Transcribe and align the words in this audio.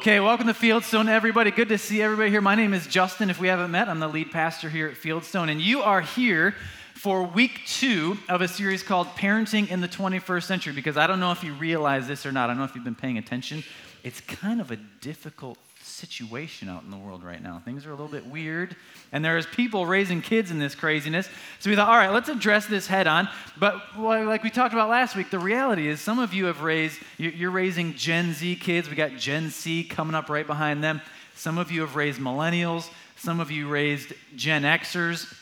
Okay, 0.00 0.18
welcome 0.18 0.46
to 0.46 0.54
Fieldstone, 0.54 1.10
everybody. 1.10 1.50
Good 1.50 1.68
to 1.68 1.76
see 1.76 2.00
everybody 2.00 2.30
here. 2.30 2.40
My 2.40 2.54
name 2.54 2.72
is 2.72 2.86
Justin. 2.86 3.28
If 3.28 3.38
we 3.38 3.48
haven't 3.48 3.70
met, 3.70 3.86
I'm 3.86 4.00
the 4.00 4.08
lead 4.08 4.30
pastor 4.30 4.70
here 4.70 4.88
at 4.88 4.94
Fieldstone, 4.94 5.50
and 5.50 5.60
you 5.60 5.82
are 5.82 6.00
here 6.00 6.54
for 6.94 7.22
week 7.22 7.60
two 7.66 8.16
of 8.26 8.40
a 8.40 8.48
series 8.48 8.82
called 8.82 9.08
Parenting 9.08 9.70
in 9.70 9.82
the 9.82 9.88
21st 9.88 10.44
Century. 10.44 10.72
Because 10.72 10.96
I 10.96 11.06
don't 11.06 11.20
know 11.20 11.32
if 11.32 11.44
you 11.44 11.52
realize 11.52 12.08
this 12.08 12.24
or 12.24 12.32
not, 12.32 12.44
I 12.44 12.54
don't 12.54 12.56
know 12.60 12.64
if 12.64 12.74
you've 12.74 12.82
been 12.82 12.94
paying 12.94 13.18
attention. 13.18 13.62
It's 14.02 14.22
kind 14.22 14.62
of 14.62 14.70
a 14.70 14.76
difficult 15.02 15.58
situation 16.00 16.68
out 16.68 16.82
in 16.82 16.90
the 16.90 16.96
world 16.96 17.22
right 17.22 17.42
now. 17.42 17.60
Things 17.64 17.86
are 17.86 17.90
a 17.90 17.94
little 17.94 18.08
bit 18.08 18.26
weird, 18.26 18.74
and 19.12 19.24
there's 19.24 19.46
people 19.46 19.86
raising 19.86 20.22
kids 20.22 20.50
in 20.50 20.58
this 20.58 20.74
craziness. 20.74 21.28
So 21.58 21.70
we 21.70 21.76
thought, 21.76 21.88
all 21.88 21.96
right, 21.96 22.10
let's 22.10 22.28
address 22.28 22.66
this 22.66 22.86
head 22.86 23.06
on. 23.06 23.28
But 23.58 23.76
like 23.98 24.42
we 24.42 24.50
talked 24.50 24.72
about 24.72 24.88
last 24.88 25.14
week, 25.14 25.30
the 25.30 25.38
reality 25.38 25.86
is 25.86 26.00
some 26.00 26.18
of 26.18 26.32
you 26.32 26.46
have 26.46 26.62
raised, 26.62 26.98
you're 27.18 27.50
raising 27.50 27.94
Gen 27.94 28.32
Z 28.32 28.56
kids. 28.56 28.88
We 28.88 28.96
got 28.96 29.12
Gen 29.12 29.50
C 29.50 29.84
coming 29.84 30.14
up 30.14 30.28
right 30.28 30.46
behind 30.46 30.82
them. 30.82 31.00
Some 31.34 31.58
of 31.58 31.70
you 31.70 31.82
have 31.82 31.94
raised 31.96 32.20
millennials. 32.20 32.90
Some 33.16 33.38
of 33.38 33.50
you 33.50 33.68
raised 33.68 34.14
Gen 34.34 34.62
Xers. 34.62 35.32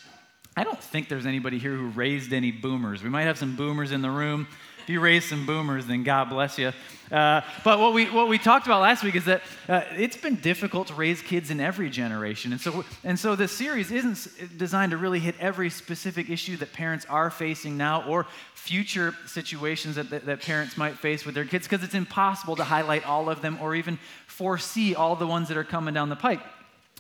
I 0.57 0.65
don't 0.65 0.83
think 0.83 1.09
there's 1.09 1.27
anybody 1.27 1.59
here 1.61 1.77
who 1.77 1.89
raised 1.91 2.33
any 2.33 2.51
boomers. 2.51 3.05
We 3.05 3.09
might 3.09 3.23
have 3.23 3.39
some 3.39 3.55
boomers 3.55 3.93
in 3.93 4.03
the 4.03 4.11
room. 4.11 4.49
You 4.89 5.01
raise 5.01 5.29
some 5.29 5.45
boomers, 5.45 5.87
then 5.87 6.03
God 6.03 6.31
bless 6.31 6.59
you. 6.59 6.73
Uh, 7.11 7.41
but 7.65 7.79
what 7.79 7.95
we, 7.95 8.07
what 8.11 8.29
we 8.29 8.39
talked 8.39 8.67
about 8.67 8.83
last 8.83 9.03
week 9.03 9.15
is 9.15 9.25
that 9.27 9.43
uh, 9.69 9.83
it's 9.97 10.17
been 10.17 10.37
difficult 10.37 10.89
to 10.89 10.95
raise 10.95 11.23
kids 11.23 11.51
in 11.51 11.61
every 11.61 11.89
generation. 11.91 12.53
And 12.53 12.61
so, 12.61 12.85
and 13.05 13.19
so 13.19 13.35
this 13.35 13.53
series 13.53 13.91
isn't 13.91 14.59
designed 14.59 14.91
to 14.91 14.97
really 14.97 15.21
hit 15.21 15.35
every 15.41 15.71
specific 15.71 16.29
issue 16.29 16.57
that 16.59 16.73
parents 16.73 17.07
are 17.09 17.31
facing 17.31 17.77
now 17.77 18.05
or 18.05 18.27
future 18.55 19.15
situations 19.27 19.97
that, 19.97 20.11
that, 20.11 20.27
that 20.27 20.43
parents 20.43 20.77
might 20.77 20.99
face 20.99 21.25
with 21.25 21.35
their 21.35 21.47
kids 21.47 21.67
because 21.67 21.83
it's 21.83 21.95
impossible 21.95 22.57
to 22.57 22.65
highlight 22.65 23.07
all 23.07 23.31
of 23.31 23.41
them 23.41 23.59
or 23.63 23.75
even 23.75 23.99
foresee 24.27 24.95
all 24.95 25.17
the 25.17 25.27
ones 25.27 25.49
that 25.49 25.57
are 25.57 25.65
coming 25.65 25.95
down 25.95 26.11
the 26.11 26.17
pike. 26.17 26.41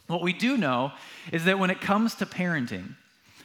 What 0.06 0.22
we 0.22 0.32
do 0.32 0.56
know 0.56 0.92
is 1.32 1.44
that 1.44 1.58
when 1.58 1.70
it 1.70 1.82
comes 1.82 2.14
to 2.16 2.26
parenting, 2.26 2.94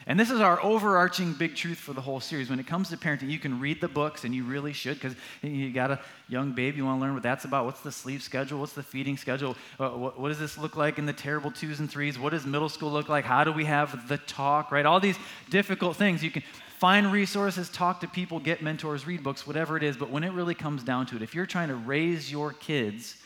and 0.05 0.19
this 0.19 0.29
is 0.29 0.41
our 0.41 0.61
overarching 0.63 1.33
big 1.33 1.55
truth 1.55 1.77
for 1.77 1.93
the 1.93 2.01
whole 2.01 2.19
series. 2.19 2.49
When 2.49 2.59
it 2.59 2.67
comes 2.67 2.89
to 2.89 2.97
parenting, 2.97 3.29
you 3.29 3.39
can 3.39 3.59
read 3.59 3.79
the 3.79 3.87
books, 3.87 4.23
and 4.25 4.35
you 4.35 4.43
really 4.43 4.73
should, 4.73 4.95
because 4.95 5.15
you 5.41 5.71
got 5.71 5.91
a 5.91 5.99
young 6.27 6.51
baby, 6.51 6.77
you 6.77 6.85
want 6.85 6.99
to 6.99 7.01
learn 7.01 7.13
what 7.13 7.23
that's 7.23 7.45
about. 7.45 7.65
What's 7.65 7.81
the 7.81 7.91
sleep 7.91 8.21
schedule? 8.21 8.59
What's 8.59 8.73
the 8.73 8.83
feeding 8.83 9.17
schedule? 9.17 9.55
Uh, 9.79 9.89
what, 9.89 10.19
what, 10.19 10.29
does 10.29 10.39
this 10.39 10.57
look 10.57 10.75
like 10.75 10.97
in 10.97 11.05
the 11.05 11.13
terrible 11.13 11.51
twos 11.51 11.79
and 11.79 11.89
threes? 11.89 12.19
What 12.19 12.31
does 12.31 12.45
middle 12.45 12.69
school 12.69 12.91
look 12.91 13.09
like? 13.09 13.25
How 13.25 13.43
do 13.43 13.51
we 13.51 13.65
have 13.65 14.07
the 14.07 14.17
talk, 14.17 14.71
right? 14.71 14.85
All 14.85 14.99
these 14.99 15.17
difficult 15.49 15.95
things. 15.95 16.23
You 16.23 16.31
can 16.31 16.43
find 16.79 17.11
resources, 17.11 17.69
talk 17.69 18.01
to 18.01 18.07
people, 18.07 18.39
get 18.39 18.61
mentors, 18.61 19.07
read 19.07 19.23
books, 19.23 19.47
whatever 19.47 19.77
it 19.77 19.83
is. 19.83 19.95
But 19.95 20.09
when 20.09 20.23
it 20.23 20.33
really 20.33 20.55
comes 20.55 20.83
down 20.83 21.05
to 21.07 21.15
it, 21.15 21.21
if 21.21 21.33
you're 21.33 21.45
trying 21.45 21.69
to 21.69 21.75
raise 21.75 22.31
your 22.31 22.51
kids 22.51 23.17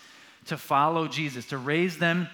to 0.45 0.57
follow 0.57 1.07
Jesus, 1.07 1.47
to 1.47 1.57
raise 1.57 1.97
them 1.97 2.27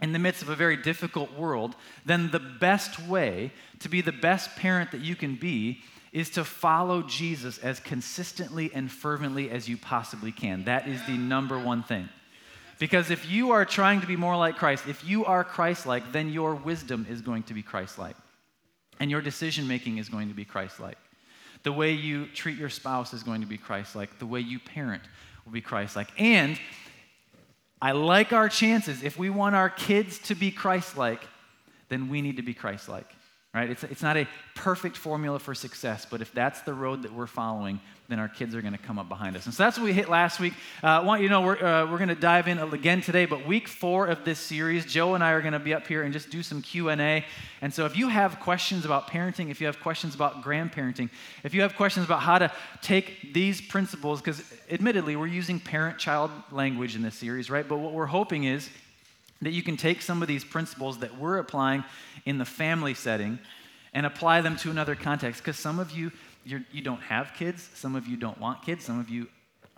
in 0.00 0.12
the 0.12 0.18
midst 0.18 0.42
of 0.42 0.48
a 0.48 0.56
very 0.56 0.76
difficult 0.76 1.32
world, 1.32 1.76
then 2.04 2.30
the 2.30 2.40
best 2.40 3.00
way 3.00 3.52
to 3.80 3.88
be 3.88 4.00
the 4.00 4.12
best 4.12 4.56
parent 4.56 4.90
that 4.90 5.00
you 5.00 5.16
can 5.16 5.36
be 5.36 5.80
is 6.12 6.30
to 6.30 6.44
follow 6.44 7.02
Jesus 7.02 7.58
as 7.58 7.80
consistently 7.80 8.70
and 8.72 8.90
fervently 8.90 9.50
as 9.50 9.68
you 9.68 9.76
possibly 9.76 10.30
can. 10.30 10.64
That 10.64 10.86
is 10.86 11.04
the 11.06 11.16
number 11.16 11.58
one 11.58 11.82
thing. 11.82 12.08
Because 12.78 13.10
if 13.10 13.28
you 13.28 13.52
are 13.52 13.64
trying 13.64 14.00
to 14.00 14.06
be 14.06 14.16
more 14.16 14.36
like 14.36 14.56
Christ, 14.56 14.84
if 14.88 15.04
you 15.04 15.24
are 15.24 15.44
Christ 15.44 15.86
like, 15.86 16.12
then 16.12 16.30
your 16.30 16.54
wisdom 16.54 17.06
is 17.08 17.20
going 17.20 17.44
to 17.44 17.54
be 17.54 17.62
Christ 17.62 17.98
like. 17.98 18.16
And 19.00 19.10
your 19.10 19.20
decision 19.20 19.66
making 19.66 19.98
is 19.98 20.08
going 20.08 20.28
to 20.28 20.34
be 20.34 20.44
Christ 20.44 20.80
like. 20.80 20.98
The 21.62 21.72
way 21.72 21.92
you 21.92 22.26
treat 22.26 22.58
your 22.58 22.68
spouse 22.68 23.14
is 23.14 23.22
going 23.22 23.40
to 23.40 23.46
be 23.46 23.58
Christ 23.58 23.96
like. 23.96 24.18
The 24.18 24.26
way 24.26 24.40
you 24.40 24.58
parent 24.58 25.02
will 25.44 25.52
be 25.52 25.60
Christ 25.60 25.96
like. 25.96 26.08
And 26.18 26.58
I 27.80 27.92
like 27.92 28.32
our 28.32 28.48
chances. 28.48 29.02
If 29.02 29.18
we 29.18 29.30
want 29.30 29.54
our 29.54 29.70
kids 29.70 30.18
to 30.20 30.34
be 30.34 30.50
Christ 30.50 30.96
like, 30.96 31.22
then 31.88 32.08
we 32.08 32.22
need 32.22 32.36
to 32.36 32.42
be 32.42 32.54
Christ 32.54 32.88
like. 32.88 33.14
Right? 33.54 33.70
It's, 33.70 33.84
it's 33.84 34.02
not 34.02 34.16
a 34.16 34.26
perfect 34.56 34.96
formula 34.96 35.38
for 35.38 35.54
success, 35.54 36.04
but 36.10 36.20
if 36.20 36.32
that's 36.32 36.62
the 36.62 36.74
road 36.74 37.02
that 37.02 37.12
we're 37.12 37.28
following, 37.28 37.80
then 38.08 38.18
our 38.18 38.28
kids 38.28 38.54
are 38.54 38.60
going 38.60 38.72
to 38.72 38.78
come 38.78 38.98
up 38.98 39.08
behind 39.08 39.36
us. 39.36 39.46
And 39.46 39.54
so 39.54 39.62
that's 39.62 39.78
what 39.78 39.84
we 39.84 39.92
hit 39.92 40.08
last 40.08 40.40
week. 40.40 40.52
Uh, 40.82 40.88
I 40.88 41.00
want 41.00 41.22
you 41.22 41.28
to 41.28 41.32
know 41.32 41.40
we're, 41.40 41.64
uh, 41.64 41.90
we're 41.90 41.98
going 41.98 42.08
to 42.08 42.16
dive 42.16 42.48
in 42.48 42.58
again 42.58 43.00
today, 43.00 43.26
but 43.26 43.46
week 43.46 43.68
four 43.68 44.08
of 44.08 44.24
this 44.24 44.40
series, 44.40 44.84
Joe 44.84 45.14
and 45.14 45.22
I 45.22 45.30
are 45.30 45.40
going 45.40 45.52
to 45.52 45.60
be 45.60 45.72
up 45.72 45.86
here 45.86 46.02
and 46.02 46.12
just 46.12 46.30
do 46.30 46.42
some 46.42 46.60
Q&A. 46.62 47.24
And 47.62 47.72
so 47.72 47.86
if 47.86 47.96
you 47.96 48.08
have 48.08 48.40
questions 48.40 48.84
about 48.84 49.08
parenting, 49.08 49.50
if 49.50 49.60
you 49.60 49.66
have 49.66 49.80
questions 49.80 50.16
about 50.16 50.42
grandparenting, 50.42 51.08
if 51.44 51.54
you 51.54 51.62
have 51.62 51.76
questions 51.76 52.04
about 52.04 52.20
how 52.20 52.38
to 52.38 52.52
take 52.82 53.32
these 53.32 53.60
principles, 53.60 54.20
because 54.20 54.42
admittedly, 54.70 55.16
we're 55.16 55.26
using 55.28 55.60
parent-child 55.60 56.30
language 56.50 56.96
in 56.96 57.02
this 57.02 57.14
series, 57.14 57.48
right? 57.48 57.66
But 57.66 57.78
what 57.78 57.92
we're 57.92 58.06
hoping 58.06 58.44
is 58.44 58.68
that 59.46 59.52
you 59.52 59.62
can 59.62 59.76
take 59.76 60.02
some 60.02 60.22
of 60.22 60.28
these 60.28 60.44
principles 60.44 60.98
that 60.98 61.18
we're 61.18 61.38
applying 61.38 61.84
in 62.24 62.38
the 62.38 62.44
family 62.44 62.94
setting 62.94 63.38
and 63.92 64.06
apply 64.06 64.40
them 64.40 64.56
to 64.56 64.70
another 64.70 64.94
context. 64.94 65.42
Because 65.42 65.58
some 65.58 65.78
of 65.78 65.92
you, 65.92 66.10
you're, 66.44 66.62
you 66.72 66.82
do 66.82 66.90
not 66.90 67.02
have 67.02 67.32
kids, 67.36 67.68
some 67.74 67.94
of 67.94 68.06
you 68.06 68.16
don't 68.16 68.38
want 68.38 68.62
kids, 68.62 68.84
some 68.84 68.98
of 68.98 69.08
you 69.08 69.28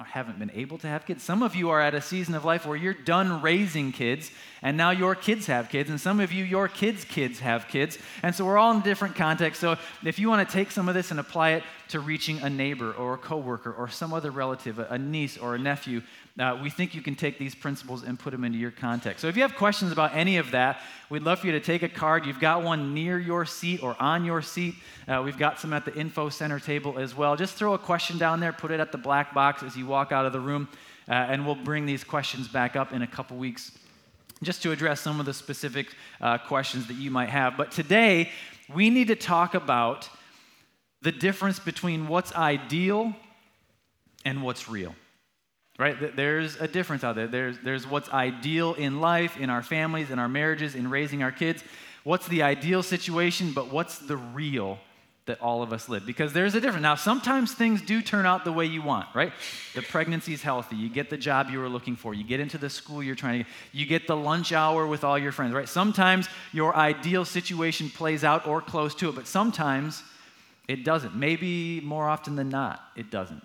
haven't 0.05 0.39
been 0.39 0.51
able 0.55 0.77
to 0.79 0.87
have 0.87 1.07
kids. 1.07 1.23
Some 1.23 1.43
of 1.43 1.55
you 1.55 1.71
are 1.71 1.81
at 1.81 1.95
a 1.95 2.03
season 2.03 2.35
of 2.35 2.45
life 2.45 2.67
where 2.67 2.77
you're 2.77 2.93
done 2.93 3.41
raising 3.41 3.93
kids 3.93 4.31
and 4.63 4.77
now 4.77 4.91
your 4.91 5.15
kids 5.15 5.47
have 5.47 5.71
kids. 5.71 5.89
And 5.89 6.01
some 6.01 6.21
of 6.21 6.33
you, 6.33 6.45
your 6.45 6.69
kids' 6.69 7.05
kids 7.05 7.39
have 7.41 7.69
kids. 7.69 7.99
And 8.23 8.35
so 8.35 8.45
we're 8.45 8.59
all 8.59 8.75
in 8.75 8.83
different 8.83 9.17
contexts. 9.17 9.61
So 9.61 9.77
if 10.05 10.19
you 10.19 10.29
want 10.29 10.47
to 10.47 10.53
take 10.53 10.71
some 10.71 10.89
of 10.89 10.95
this 10.95 11.11
and 11.11 11.19
apply 11.19 11.53
it 11.53 11.63
to 11.89 12.01
reaching 12.01 12.41
a 12.41 12.51
neighbor 12.51 12.93
or 12.93 13.15
a 13.15 13.19
coworker 13.19 13.73
or 13.73 13.89
some 13.89 14.13
other 14.13 14.31
relative, 14.31 14.79
a 14.79 14.99
niece 14.99 15.39
or 15.39 15.55
a 15.55 15.59
nephew, 15.59 16.03
uh, 16.39 16.59
we 16.63 16.69
think 16.69 16.95
you 16.95 17.01
can 17.01 17.15
take 17.15 17.39
these 17.39 17.55
principles 17.55 18.03
and 18.03 18.19
put 18.19 18.31
them 18.31 18.45
into 18.45 18.59
your 18.59 18.71
context. 18.71 19.23
So 19.23 19.29
if 19.29 19.37
you 19.37 19.43
have 19.43 19.55
questions 19.55 19.93
about 19.93 20.15
any 20.15 20.37
of 20.37 20.51
that, 20.51 20.81
we'd 21.09 21.23
love 21.23 21.39
for 21.41 21.47
you 21.47 21.53
to 21.53 21.61
take 21.61 21.83
a 21.83 21.89
card. 21.89 22.27
You've 22.27 22.41
got 22.41 22.63
one 22.63 22.93
near 22.93 23.19
your 23.19 23.47
seat 23.47 23.83
or 23.83 23.97
on 24.01 24.25
your 24.25 24.43
seat. 24.43 24.75
Uh, 25.09 25.23
we've 25.25 25.39
got 25.39 25.59
some 25.59 25.73
at 25.73 25.85
the 25.85 25.95
info 25.95 26.29
center 26.29 26.61
table 26.61 26.99
as 26.99 27.15
well. 27.15 27.37
Just 27.37 27.55
throw 27.55 27.75
a 27.75 27.79
question 27.79 28.19
down 28.19 28.41
there, 28.41 28.53
put 28.53 28.71
it 28.71 28.81
at 28.81 28.93
the 28.93 28.99
black 28.99 29.33
box 29.33 29.63
as 29.63 29.77
you 29.77 29.87
walk 29.87 30.13
out 30.13 30.27
of 30.27 30.33
the 30.33 30.41
room, 30.41 30.69
uh, 31.09 31.13
and 31.13 31.47
we'll 31.47 31.55
bring 31.55 31.87
these 31.87 32.05
questions 32.05 32.49
back 32.49 32.77
up 32.77 32.93
in 32.93 33.03
a 33.03 33.07
couple 33.07 33.37
weeks 33.37 33.73
just 34.43 34.63
to 34.63 34.73
address 34.73 35.01
some 35.01 35.19
of 35.19 35.27
the 35.27 35.33
specific 35.33 35.95
uh, 36.21 36.37
questions 36.39 36.87
that 36.89 36.95
you 36.95 37.11
might 37.11 37.31
have. 37.31 37.57
But 37.57 37.71
today, 37.71 38.31
we 38.73 38.91
need 38.91 39.09
to 39.09 39.17
talk 39.17 39.55
about 39.55 40.11
the 41.07 41.13
difference 41.13 41.61
between 41.61 42.09
what's 42.09 42.35
ideal 42.35 43.15
and 44.25 44.43
what's 44.43 44.69
real 44.69 44.93
right? 45.79 46.17
There's 46.17 46.57
a 46.57 46.67
difference 46.67 47.05
out 47.05 47.17
there. 47.17 47.27
There's, 47.27 47.59
there's 47.59 47.87
what's 47.87 48.09
ideal 48.09 48.73
in 48.73 49.03
life, 49.03 49.37
in 49.37 49.51
our 49.51 49.63
families, 49.63 50.11
in 50.11 50.19
our 50.19 50.29
marriages, 50.29 50.75
in 50.75 50.89
raising 50.89 51.23
our 51.23 51.31
kids. 51.31 51.63
What's 52.03 52.27
the 52.29 52.43
ideal 52.43 52.83
situation, 52.83 53.53
but 53.53 53.71
what's 53.71 53.99
the 53.99 54.17
real 54.17 54.79
that 55.27 55.39
all 55.43 55.63
of 55.63 55.75
us 55.75 55.89
live? 55.91 56.07
Because 56.07 56.33
there's 56.33 56.55
a 56.55 56.63
difference. 56.63 56.83
Now, 56.83 56.95
sometimes 56.95 57.53
things 57.53 57.83
do 57.83 58.01
turn 58.01 58.25
out 58.25 58.47
the 58.47 58.53
way 58.53 58.65
you 58.65 58.81
want, 58.81 59.07
right? 59.15 59.35
The 59.75 59.83
pregnancy 59.83 60.33
is 60.33 60.43
healthy. 60.43 60.77
You 60.77 60.89
get 60.89 61.11
the 61.11 61.19
job 61.19 61.51
you 61.51 61.59
were 61.59 61.69
looking 61.69 61.95
for. 61.95 62.15
You 62.15 62.25
get 62.25 62.41
into 62.41 62.57
the 62.57 62.71
school 62.71 63.03
you're 63.03 63.15
trying 63.15 63.41
to 63.41 63.45
get. 63.45 63.53
You 63.73 63.85
get 63.85 64.07
the 64.07 64.17
lunch 64.17 64.53
hour 64.53 64.87
with 64.87 65.05
all 65.05 65.19
your 65.19 65.33
friends, 65.33 65.53
right? 65.53 65.69
Sometimes 65.69 66.27
your 66.55 66.75
ideal 66.75 67.27
situation 67.27 67.91
plays 67.91 68.25
out 68.25 68.47
or 68.47 68.63
close 68.63 68.95
to 68.95 69.11
it, 69.11 69.15
but 69.15 69.27
sometimes 69.27 70.03
it 70.69 70.85
doesn't. 70.85 71.15
Maybe 71.15 71.81
more 71.81 72.09
often 72.09 72.37
than 72.37 72.49
not, 72.49 72.81
it 72.97 73.11
doesn't. 73.11 73.43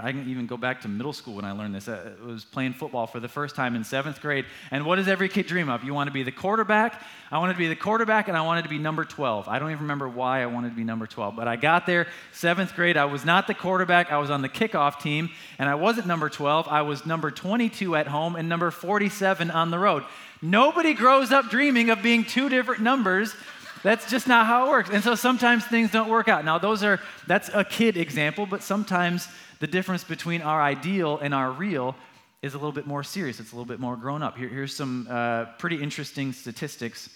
I 0.00 0.12
can 0.12 0.26
even 0.30 0.46
go 0.46 0.56
back 0.56 0.80
to 0.82 0.88
middle 0.88 1.12
school 1.12 1.34
when 1.34 1.44
I 1.44 1.52
learned 1.52 1.74
this. 1.74 1.86
Uh, 1.86 2.14
I 2.22 2.24
was 2.24 2.46
playing 2.46 2.72
football 2.72 3.06
for 3.06 3.20
the 3.20 3.28
first 3.28 3.54
time 3.54 3.76
in 3.76 3.84
seventh 3.84 4.22
grade. 4.22 4.46
And 4.70 4.86
what 4.86 4.96
does 4.96 5.06
every 5.06 5.28
kid 5.28 5.46
dream 5.46 5.68
of? 5.68 5.84
You 5.84 5.92
want 5.92 6.08
to 6.08 6.12
be 6.12 6.22
the 6.22 6.32
quarterback. 6.32 7.02
I 7.30 7.38
wanted 7.38 7.54
to 7.54 7.58
be 7.58 7.68
the 7.68 7.76
quarterback, 7.76 8.28
and 8.28 8.36
I 8.36 8.40
wanted 8.40 8.62
to 8.62 8.70
be 8.70 8.78
number 8.78 9.04
12. 9.04 9.48
I 9.48 9.58
don't 9.58 9.70
even 9.70 9.82
remember 9.82 10.08
why 10.08 10.42
I 10.42 10.46
wanted 10.46 10.70
to 10.70 10.76
be 10.76 10.84
number 10.84 11.06
12. 11.06 11.36
But 11.36 11.46
I 11.46 11.56
got 11.56 11.84
there, 11.84 12.06
seventh 12.32 12.74
grade. 12.74 12.96
I 12.96 13.04
was 13.04 13.26
not 13.26 13.46
the 13.46 13.54
quarterback. 13.54 14.10
I 14.10 14.16
was 14.16 14.30
on 14.30 14.40
the 14.40 14.48
kickoff 14.48 14.98
team, 14.98 15.28
and 15.58 15.68
I 15.68 15.74
wasn't 15.74 16.06
number 16.06 16.30
12. 16.30 16.68
I 16.68 16.82
was 16.82 17.04
number 17.04 17.30
22 17.30 17.94
at 17.94 18.06
home 18.06 18.34
and 18.34 18.48
number 18.48 18.70
47 18.70 19.50
on 19.50 19.70
the 19.70 19.78
road. 19.78 20.04
Nobody 20.40 20.94
grows 20.94 21.30
up 21.32 21.50
dreaming 21.50 21.90
of 21.90 22.02
being 22.02 22.24
two 22.24 22.48
different 22.48 22.80
numbers 22.82 23.36
That's 23.82 24.08
just 24.10 24.28
not 24.28 24.46
how 24.46 24.66
it 24.66 24.70
works. 24.70 24.90
And 24.90 25.02
so 25.02 25.14
sometimes 25.14 25.64
things 25.64 25.90
don't 25.90 26.08
work 26.08 26.28
out. 26.28 26.44
Now, 26.44 26.58
those 26.58 26.84
are, 26.84 27.00
that's 27.26 27.50
a 27.52 27.64
kid 27.64 27.96
example, 27.96 28.46
but 28.46 28.62
sometimes 28.62 29.28
the 29.58 29.66
difference 29.66 30.04
between 30.04 30.42
our 30.42 30.62
ideal 30.62 31.18
and 31.18 31.34
our 31.34 31.50
real 31.50 31.96
is 32.42 32.54
a 32.54 32.58
little 32.58 32.72
bit 32.72 32.86
more 32.86 33.02
serious. 33.02 33.40
It's 33.40 33.52
a 33.52 33.54
little 33.54 33.66
bit 33.66 33.80
more 33.80 33.96
grown 33.96 34.22
up. 34.22 34.36
Here, 34.36 34.48
here's 34.48 34.74
some 34.74 35.06
uh, 35.10 35.46
pretty 35.58 35.82
interesting 35.82 36.32
statistics 36.32 37.08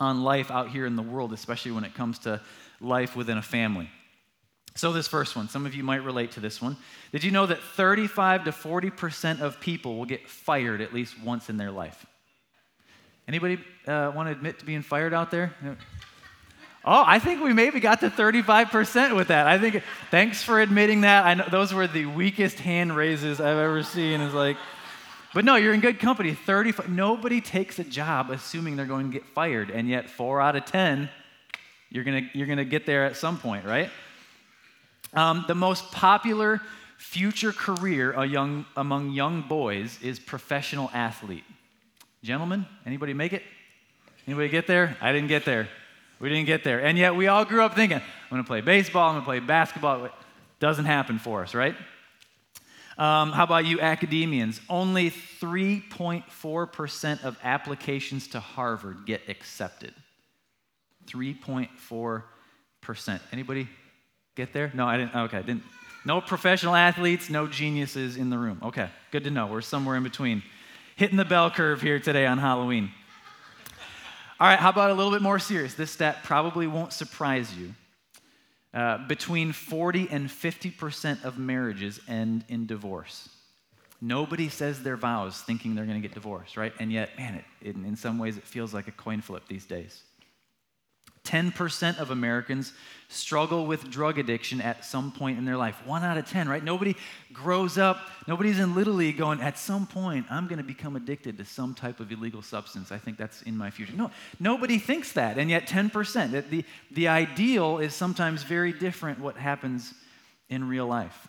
on 0.00 0.22
life 0.22 0.50
out 0.50 0.70
here 0.70 0.86
in 0.86 0.96
the 0.96 1.02
world, 1.02 1.32
especially 1.32 1.72
when 1.72 1.84
it 1.84 1.94
comes 1.94 2.18
to 2.20 2.40
life 2.80 3.16
within 3.16 3.38
a 3.38 3.42
family. 3.42 3.90
So, 4.74 4.92
this 4.92 5.08
first 5.08 5.34
one, 5.34 5.48
some 5.48 5.66
of 5.66 5.74
you 5.74 5.82
might 5.82 6.04
relate 6.04 6.32
to 6.32 6.40
this 6.40 6.62
one. 6.62 6.76
Did 7.10 7.24
you 7.24 7.32
know 7.32 7.46
that 7.46 7.60
35 7.60 8.44
to 8.44 8.52
40% 8.52 9.40
of 9.40 9.58
people 9.58 9.98
will 9.98 10.04
get 10.04 10.28
fired 10.28 10.80
at 10.80 10.94
least 10.94 11.20
once 11.20 11.50
in 11.50 11.56
their 11.56 11.72
life? 11.72 12.06
Anybody 13.28 13.58
uh, 13.86 14.10
want 14.14 14.28
to 14.28 14.32
admit 14.32 14.58
to 14.60 14.64
being 14.64 14.80
fired 14.80 15.12
out 15.12 15.30
there? 15.30 15.52
Oh, 16.82 17.04
I 17.06 17.18
think 17.18 17.42
we 17.42 17.52
maybe 17.52 17.78
got 17.78 18.00
to 18.00 18.08
35% 18.08 19.14
with 19.14 19.28
that. 19.28 19.46
I 19.46 19.58
think, 19.58 19.82
thanks 20.10 20.42
for 20.42 20.62
admitting 20.62 21.02
that. 21.02 21.26
I 21.26 21.34
know 21.34 21.44
those 21.50 21.74
were 21.74 21.86
the 21.86 22.06
weakest 22.06 22.58
hand 22.58 22.96
raises 22.96 23.38
I've 23.38 23.58
ever 23.58 23.82
seen. 23.82 24.22
Is 24.22 24.32
like, 24.32 24.56
but 25.34 25.44
no, 25.44 25.56
you're 25.56 25.74
in 25.74 25.80
good 25.80 26.00
company. 26.00 26.32
35, 26.32 26.88
nobody 26.88 27.42
takes 27.42 27.78
a 27.78 27.84
job 27.84 28.30
assuming 28.30 28.76
they're 28.76 28.86
going 28.86 29.12
to 29.12 29.12
get 29.12 29.26
fired, 29.26 29.70
and 29.70 29.86
yet 29.86 30.08
four 30.08 30.40
out 30.40 30.56
of 30.56 30.64
10, 30.64 31.10
you're 31.90 32.04
gonna, 32.04 32.30
you're 32.32 32.46
gonna 32.46 32.64
get 32.64 32.86
there 32.86 33.04
at 33.04 33.16
some 33.16 33.38
point, 33.38 33.66
right? 33.66 33.90
Um, 35.12 35.44
the 35.46 35.54
most 35.54 35.92
popular 35.92 36.62
future 36.96 37.52
career 37.52 38.24
young, 38.24 38.64
among 38.74 39.10
young 39.10 39.42
boys 39.42 39.98
is 40.02 40.18
professional 40.18 40.90
athlete. 40.94 41.44
Gentlemen, 42.22 42.66
anybody 42.84 43.14
make 43.14 43.32
it? 43.32 43.42
Anybody 44.26 44.48
get 44.48 44.66
there? 44.66 44.96
I 45.00 45.12
didn't 45.12 45.28
get 45.28 45.44
there. 45.44 45.68
We 46.20 46.28
didn't 46.28 46.46
get 46.46 46.64
there. 46.64 46.84
And 46.84 46.98
yet 46.98 47.14
we 47.14 47.28
all 47.28 47.44
grew 47.44 47.62
up 47.62 47.74
thinking, 47.74 47.98
I'm 47.98 48.30
going 48.30 48.42
to 48.42 48.46
play 48.46 48.60
baseball, 48.60 49.08
I'm 49.08 49.14
going 49.14 49.22
to 49.22 49.26
play 49.26 49.40
basketball. 49.40 50.06
It 50.06 50.12
doesn't 50.58 50.86
happen 50.86 51.18
for 51.18 51.42
us, 51.42 51.54
right? 51.54 51.76
Um, 52.98 53.30
how 53.30 53.44
about 53.44 53.64
you 53.64 53.80
academians? 53.80 54.60
Only 54.68 55.10
3.4% 55.10 57.24
of 57.24 57.38
applications 57.44 58.26
to 58.28 58.40
Harvard 58.40 59.06
get 59.06 59.22
accepted. 59.28 59.94
3.4%. 61.06 63.20
Anybody 63.32 63.68
get 64.34 64.52
there? 64.52 64.72
No, 64.74 64.86
I 64.86 64.96
didn't. 64.96 65.14
Okay, 65.14 65.42
didn't. 65.42 65.62
No 66.04 66.20
professional 66.20 66.74
athletes, 66.74 67.30
no 67.30 67.46
geniuses 67.46 68.16
in 68.16 68.30
the 68.30 68.38
room. 68.38 68.58
Okay, 68.64 68.90
good 69.12 69.22
to 69.24 69.30
know. 69.30 69.46
We're 69.46 69.60
somewhere 69.60 69.96
in 69.96 70.02
between. 70.02 70.42
Hitting 70.98 71.16
the 71.16 71.24
bell 71.24 71.48
curve 71.48 71.80
here 71.80 72.00
today 72.00 72.26
on 72.26 72.38
Halloween. 72.38 72.90
All 74.40 74.48
right, 74.48 74.58
how 74.58 74.70
about 74.70 74.90
a 74.90 74.94
little 74.94 75.12
bit 75.12 75.22
more 75.22 75.38
serious? 75.38 75.74
This 75.74 75.92
stat 75.92 76.24
probably 76.24 76.66
won't 76.66 76.92
surprise 76.92 77.54
you. 77.56 77.72
Uh, 78.74 79.06
between 79.06 79.52
40 79.52 80.08
and 80.10 80.28
50% 80.28 81.22
of 81.22 81.38
marriages 81.38 82.00
end 82.08 82.44
in 82.48 82.66
divorce. 82.66 83.28
Nobody 84.00 84.48
says 84.48 84.82
their 84.82 84.96
vows 84.96 85.40
thinking 85.40 85.76
they're 85.76 85.86
going 85.86 86.02
to 86.02 86.08
get 86.08 86.14
divorced, 86.14 86.56
right? 86.56 86.72
And 86.80 86.90
yet, 86.90 87.16
man, 87.16 87.36
it, 87.36 87.44
it, 87.60 87.76
in 87.76 87.94
some 87.94 88.18
ways, 88.18 88.36
it 88.36 88.42
feels 88.42 88.74
like 88.74 88.88
a 88.88 88.92
coin 88.92 89.20
flip 89.20 89.44
these 89.46 89.66
days. 89.66 90.02
10% 91.28 91.98
of 91.98 92.10
Americans 92.10 92.72
struggle 93.08 93.66
with 93.66 93.90
drug 93.90 94.18
addiction 94.18 94.60
at 94.60 94.84
some 94.84 95.12
point 95.12 95.38
in 95.38 95.44
their 95.44 95.56
life. 95.56 95.80
One 95.86 96.02
out 96.02 96.18
of 96.18 96.28
10, 96.28 96.48
right? 96.48 96.62
Nobody 96.62 96.94
grows 97.32 97.78
up, 97.78 98.08
nobody's 98.26 98.58
in 98.58 98.74
Little 98.74 98.94
League 98.94 99.16
going, 99.16 99.40
at 99.40 99.58
some 99.58 99.86
point, 99.86 100.26
I'm 100.30 100.46
going 100.46 100.58
to 100.58 100.64
become 100.64 100.96
addicted 100.96 101.38
to 101.38 101.44
some 101.44 101.74
type 101.74 102.00
of 102.00 102.10
illegal 102.12 102.42
substance. 102.42 102.92
I 102.92 102.98
think 102.98 103.16
that's 103.16 103.42
in 103.42 103.56
my 103.56 103.70
future. 103.70 103.94
No, 103.94 104.10
nobody 104.40 104.78
thinks 104.78 105.12
that, 105.12 105.38
and 105.38 105.48
yet 105.48 105.66
10%. 105.66 106.50
The, 106.50 106.64
the, 106.90 107.08
ideal 107.08 107.78
is 107.78 107.94
sometimes 107.94 108.42
very 108.42 108.72
different 108.72 109.20
what 109.20 109.36
happens 109.36 109.94
in 110.50 110.68
real 110.68 110.86
life. 110.86 111.28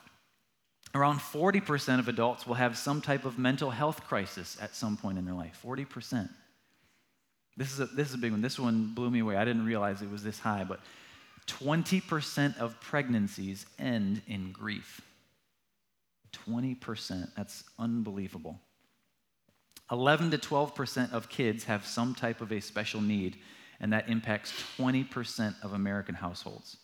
Around 0.93 1.19
40% 1.19 1.99
of 1.99 2.07
adults 2.07 2.47
will 2.47 2.55
have 2.55 2.77
some 2.77 3.01
type 3.01 3.23
of 3.23 3.37
mental 3.37 3.69
health 3.69 4.03
crisis 4.05 4.57
at 4.61 4.75
some 4.75 4.97
point 4.97 5.17
in 5.17 5.25
their 5.25 5.35
life. 5.35 5.61
40%. 5.63 6.29
This 7.59 7.73
is, 7.73 7.81
a, 7.81 7.85
this 7.88 8.07
is 8.07 8.13
a 8.13 8.17
big 8.17 8.31
one. 8.31 8.41
This 8.41 8.57
one 8.57 8.94
blew 8.95 9.11
me 9.11 9.19
away. 9.19 9.35
I 9.35 9.44
didn't 9.44 9.65
realize 9.65 10.01
it 10.01 10.09
was 10.09 10.23
this 10.23 10.39
high, 10.39 10.63
but 10.63 10.79
20% 11.45 12.57
of 12.57 12.79
pregnancies 12.79 13.65
end 13.77 14.21
in 14.27 14.53
grief. 14.53 15.01
20%. 16.47 17.35
That's 17.35 17.65
unbelievable. 17.77 18.61
11 19.91 20.31
to 20.31 20.38
12% 20.38 21.11
of 21.11 21.27
kids 21.27 21.65
have 21.65 21.85
some 21.85 22.15
type 22.15 22.39
of 22.39 22.53
a 22.53 22.61
special 22.61 23.01
need, 23.01 23.35
and 23.81 23.91
that 23.91 24.07
impacts 24.07 24.53
20% 24.77 25.53
of 25.61 25.73
American 25.73 26.15
households. 26.15 26.77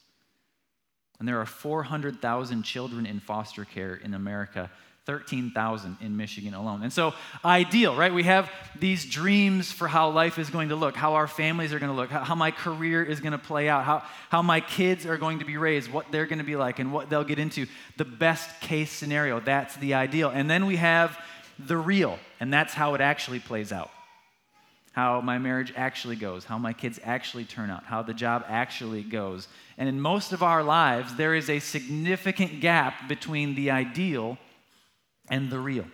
And 1.20 1.28
there 1.28 1.40
are 1.40 1.46
400,000 1.46 2.64
children 2.64 3.06
in 3.06 3.22
foster 3.22 3.64
care 3.64 3.96
in 3.96 4.14
America 4.14 4.70
13,000 5.06 5.98
in 6.02 6.18
Michigan 6.18 6.56
alone. 6.56 6.82
And 6.82 6.92
so, 6.92 7.14
ideal, 7.44 7.96
right? 7.96 8.14
We 8.14 8.24
have 8.24 8.52
these 8.80 9.06
dreams 9.06 9.72
for 9.72 9.88
how 9.88 10.10
life 10.10 10.40
is 10.40 10.50
going 10.50 10.70
to 10.70 10.76
look, 10.76 10.96
how 10.96 11.14
our 11.14 11.28
families 11.28 11.74
are 11.74 11.80
going 11.80 11.92
to 11.92 11.96
look, 11.96 12.10
how, 12.10 12.34
my 12.34 12.50
career 12.50 13.04
is 13.04 13.20
going 13.20 13.32
to 13.34 13.38
play 13.38 13.70
out, 13.70 13.84
how, 13.84 14.04
how 14.30 14.42
my 14.42 14.60
kids 14.60 15.06
are 15.06 15.18
going 15.18 15.40
to 15.40 15.46
be 15.46 15.58
raised, 15.58 15.92
what 15.92 16.12
they're 16.12 16.26
going 16.26 16.40
to 16.40 16.46
be 16.46 16.56
like, 16.56 16.80
and 16.80 16.92
what 16.92 17.10
they'll 17.10 17.24
get 17.24 17.38
into. 17.38 17.68
The 17.98 18.06
best 18.06 18.60
case 18.62 18.92
scenario, 18.92 19.40
that's 19.40 19.76
the 19.76 19.94
ideal. 19.94 20.30
And 20.30 20.50
then 20.50 20.66
we 20.66 20.78
have 20.78 21.18
the 21.60 21.78
real, 21.78 22.18
and 22.40 22.52
that's 22.52 22.74
how 22.74 22.96
it 22.96 23.02
actually 23.02 23.40
plays 23.40 23.72
out. 23.72 23.92
How 24.94 25.22
my 25.22 25.38
marriage 25.38 25.72
actually 25.76 26.16
goes, 26.16 26.46
how 26.46 26.58
my 26.58 26.74
kids 26.74 27.00
actually 27.04 27.44
turn 27.44 27.70
out, 27.70 27.84
how 27.84 28.02
the 28.02 28.14
job 28.14 28.44
actually 28.48 29.04
goes. 29.04 29.50
And 29.78 29.88
in 29.88 30.00
most 30.00 30.32
of 30.32 30.42
our 30.42 30.64
lives, 30.64 31.16
there 31.16 31.36
is 31.36 31.50
a 31.50 31.60
significant 31.60 32.60
gap 32.60 33.08
between 33.08 33.54
the 33.54 33.70
ideal 33.70 34.40
and 35.30 35.50
the 35.50 35.60
real. 35.60 35.86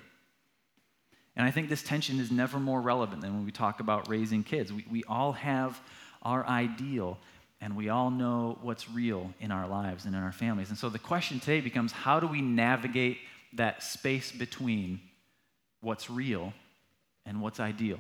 And 1.35 1.47
I 1.47 1.51
think 1.51 1.69
this 1.69 1.83
tension 1.83 2.19
is 2.19 2.31
never 2.31 2.59
more 2.59 2.81
relevant 2.81 3.21
than 3.21 3.33
when 3.33 3.45
we 3.45 3.51
talk 3.51 3.79
about 3.79 4.09
raising 4.09 4.43
kids. 4.43 4.71
We, 4.73 4.85
we 4.89 5.03
all 5.05 5.31
have 5.33 5.79
our 6.21 6.45
ideal, 6.45 7.17
and 7.61 7.75
we 7.75 7.89
all 7.89 8.11
know 8.11 8.57
what's 8.61 8.89
real 8.89 9.33
in 9.39 9.51
our 9.51 9.67
lives 9.67 10.05
and 10.05 10.13
in 10.13 10.21
our 10.21 10.33
families. 10.33 10.69
And 10.69 10.77
so 10.77 10.89
the 10.89 10.99
question 10.99 11.39
today 11.39 11.61
becomes 11.61 11.91
how 11.91 12.19
do 12.19 12.27
we 12.27 12.41
navigate 12.41 13.17
that 13.53 13.81
space 13.81 14.31
between 14.31 14.99
what's 15.79 16.09
real 16.09 16.53
and 17.25 17.41
what's 17.41 17.59
ideal? 17.59 17.99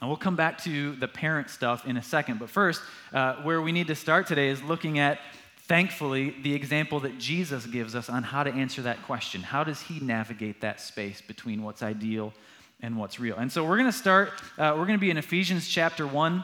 And 0.00 0.08
we'll 0.08 0.16
come 0.16 0.36
back 0.36 0.62
to 0.64 0.94
the 0.96 1.08
parent 1.08 1.50
stuff 1.50 1.86
in 1.86 1.96
a 1.98 2.02
second. 2.02 2.38
But 2.38 2.48
first, 2.48 2.80
uh, 3.12 3.34
where 3.42 3.60
we 3.60 3.72
need 3.72 3.88
to 3.88 3.94
start 3.94 4.26
today 4.26 4.48
is 4.48 4.62
looking 4.62 4.98
at 4.98 5.18
thankfully, 5.70 6.34
the 6.42 6.52
example 6.52 6.98
that 6.98 7.16
Jesus 7.16 7.64
gives 7.64 7.94
us 7.94 8.08
on 8.08 8.24
how 8.24 8.42
to 8.42 8.50
answer 8.50 8.82
that 8.82 9.00
question. 9.04 9.40
How 9.40 9.62
does 9.62 9.80
he 9.80 10.00
navigate 10.00 10.62
that 10.62 10.80
space 10.80 11.20
between 11.20 11.62
what's 11.62 11.80
ideal 11.80 12.34
and 12.80 12.96
what's 12.96 13.20
real? 13.20 13.36
And 13.36 13.52
so 13.52 13.64
we're 13.64 13.76
going 13.76 13.92
to 13.92 13.96
start, 13.96 14.30
uh, 14.58 14.74
we're 14.76 14.86
going 14.86 14.98
to 14.98 15.00
be 15.00 15.12
in 15.12 15.16
Ephesians 15.16 15.68
chapter 15.68 16.08
1. 16.08 16.42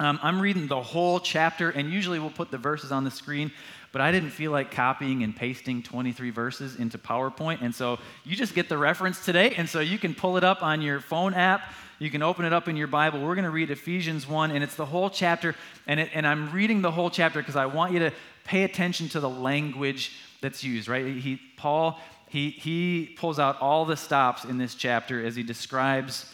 Um, 0.00 0.18
I'm 0.20 0.40
reading 0.40 0.66
the 0.66 0.82
whole 0.82 1.20
chapter, 1.20 1.70
and 1.70 1.92
usually 1.92 2.18
we'll 2.18 2.28
put 2.28 2.50
the 2.50 2.58
verses 2.58 2.90
on 2.90 3.04
the 3.04 3.10
screen, 3.12 3.52
but 3.92 4.00
I 4.00 4.12
didn't 4.12 4.30
feel 4.30 4.52
like 4.52 4.70
copying 4.70 5.22
and 5.22 5.34
pasting 5.34 5.82
23 5.82 6.30
verses 6.30 6.76
into 6.76 6.98
PowerPoint. 6.98 7.62
And 7.62 7.74
so 7.74 7.98
you 8.24 8.36
just 8.36 8.54
get 8.54 8.68
the 8.68 8.78
reference 8.78 9.24
today, 9.24 9.54
and 9.56 9.68
so 9.68 9.80
you 9.80 9.98
can 9.98 10.14
pull 10.14 10.36
it 10.36 10.44
up 10.44 10.62
on 10.62 10.80
your 10.80 11.00
phone 11.00 11.34
app. 11.34 11.62
You 11.98 12.10
can 12.10 12.22
open 12.22 12.44
it 12.44 12.52
up 12.52 12.68
in 12.68 12.76
your 12.76 12.86
Bible. 12.86 13.20
We're 13.20 13.34
going 13.34 13.44
to 13.44 13.50
read 13.50 13.70
Ephesians 13.70 14.26
1, 14.26 14.52
and 14.52 14.64
it's 14.64 14.76
the 14.76 14.86
whole 14.86 15.10
chapter. 15.10 15.54
And, 15.86 16.00
it, 16.00 16.10
and 16.14 16.26
I'm 16.26 16.50
reading 16.52 16.82
the 16.82 16.90
whole 16.90 17.10
chapter 17.10 17.40
because 17.40 17.56
I 17.56 17.66
want 17.66 17.92
you 17.92 17.98
to 17.98 18.12
pay 18.44 18.62
attention 18.62 19.08
to 19.10 19.20
the 19.20 19.28
language 19.28 20.12
that's 20.40 20.64
used, 20.64 20.88
right? 20.88 21.04
He, 21.04 21.40
Paul, 21.56 22.00
he, 22.28 22.50
he 22.50 23.14
pulls 23.18 23.38
out 23.38 23.60
all 23.60 23.84
the 23.84 23.96
stops 23.96 24.44
in 24.44 24.56
this 24.56 24.74
chapter 24.74 25.24
as 25.24 25.36
he 25.36 25.42
describes 25.42 26.32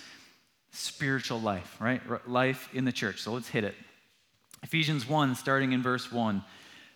spiritual 0.71 1.41
life, 1.41 1.77
right? 1.81 2.01
Life 2.29 2.69
in 2.75 2.85
the 2.85 2.93
church. 2.93 3.23
So 3.23 3.33
let's 3.33 3.49
hit 3.49 3.65
it. 3.65 3.75
Ephesians 4.63 5.09
1, 5.09 5.35
starting 5.35 5.73
in 5.73 5.83
verse 5.83 6.13
1. 6.13 6.45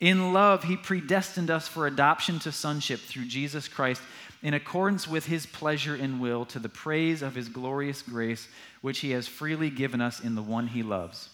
In 0.00 0.32
love, 0.32 0.64
he 0.64 0.76
predestined 0.76 1.50
us 1.50 1.66
for 1.66 1.86
adoption 1.86 2.38
to 2.40 2.52
sonship 2.52 3.00
through 3.00 3.26
Jesus 3.26 3.66
Christ, 3.66 4.02
in 4.42 4.54
accordance 4.54 5.08
with 5.08 5.26
his 5.26 5.46
pleasure 5.46 5.96
and 5.96 6.20
will, 6.20 6.44
to 6.46 6.60
the 6.60 6.68
praise 6.68 7.22
of 7.22 7.34
his 7.34 7.48
glorious 7.48 8.02
grace, 8.02 8.48
which 8.80 9.00
he 9.00 9.10
has 9.10 9.26
freely 9.26 9.70
given 9.70 10.00
us 10.00 10.20
in 10.20 10.36
the 10.36 10.42
one 10.42 10.68
he 10.68 10.84
loves. 10.84 11.30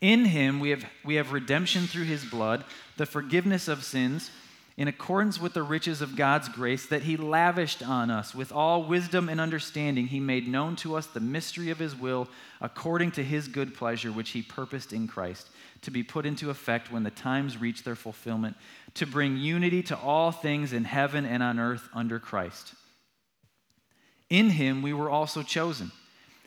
In 0.00 0.26
him 0.26 0.60
we 0.60 0.70
have, 0.70 0.84
we 1.04 1.14
have 1.14 1.32
redemption 1.32 1.86
through 1.86 2.04
his 2.04 2.24
blood, 2.24 2.64
the 2.98 3.06
forgiveness 3.06 3.66
of 3.66 3.82
sins, 3.82 4.30
in 4.78 4.86
accordance 4.86 5.40
with 5.40 5.54
the 5.54 5.62
riches 5.62 6.00
of 6.00 6.14
God's 6.14 6.48
grace 6.48 6.86
that 6.86 7.02
he 7.02 7.16
lavished 7.16 7.82
on 7.82 8.12
us. 8.12 8.32
With 8.32 8.52
all 8.52 8.84
wisdom 8.84 9.28
and 9.28 9.40
understanding, 9.40 10.06
he 10.06 10.20
made 10.20 10.46
known 10.46 10.76
to 10.76 10.94
us 10.94 11.08
the 11.08 11.18
mystery 11.18 11.70
of 11.70 11.80
his 11.80 11.96
will, 11.96 12.28
according 12.60 13.10
to 13.12 13.24
his 13.24 13.48
good 13.48 13.74
pleasure, 13.74 14.12
which 14.12 14.30
he 14.30 14.40
purposed 14.40 14.92
in 14.92 15.08
Christ, 15.08 15.48
to 15.82 15.90
be 15.90 16.04
put 16.04 16.24
into 16.24 16.48
effect 16.48 16.92
when 16.92 17.02
the 17.02 17.10
times 17.10 17.60
reach 17.60 17.82
their 17.82 17.96
fulfillment, 17.96 18.56
to 18.94 19.04
bring 19.04 19.36
unity 19.36 19.82
to 19.82 19.98
all 19.98 20.30
things 20.30 20.72
in 20.72 20.84
heaven 20.84 21.26
and 21.26 21.42
on 21.42 21.58
earth 21.58 21.88
under 21.92 22.20
Christ. 22.20 22.74
In 24.30 24.50
him 24.50 24.80
we 24.80 24.92
were 24.92 25.10
also 25.10 25.42
chosen 25.42 25.90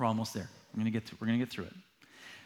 We're 0.00 0.06
almost 0.06 0.32
there. 0.32 0.48
We're 0.72 0.78
going 0.80 0.92
to 0.92 0.98
get 0.98 1.06
through, 1.06 1.18
we're 1.20 1.26
going 1.26 1.38
to 1.38 1.44
get 1.44 1.52
through 1.52 1.66
it. 1.66 1.74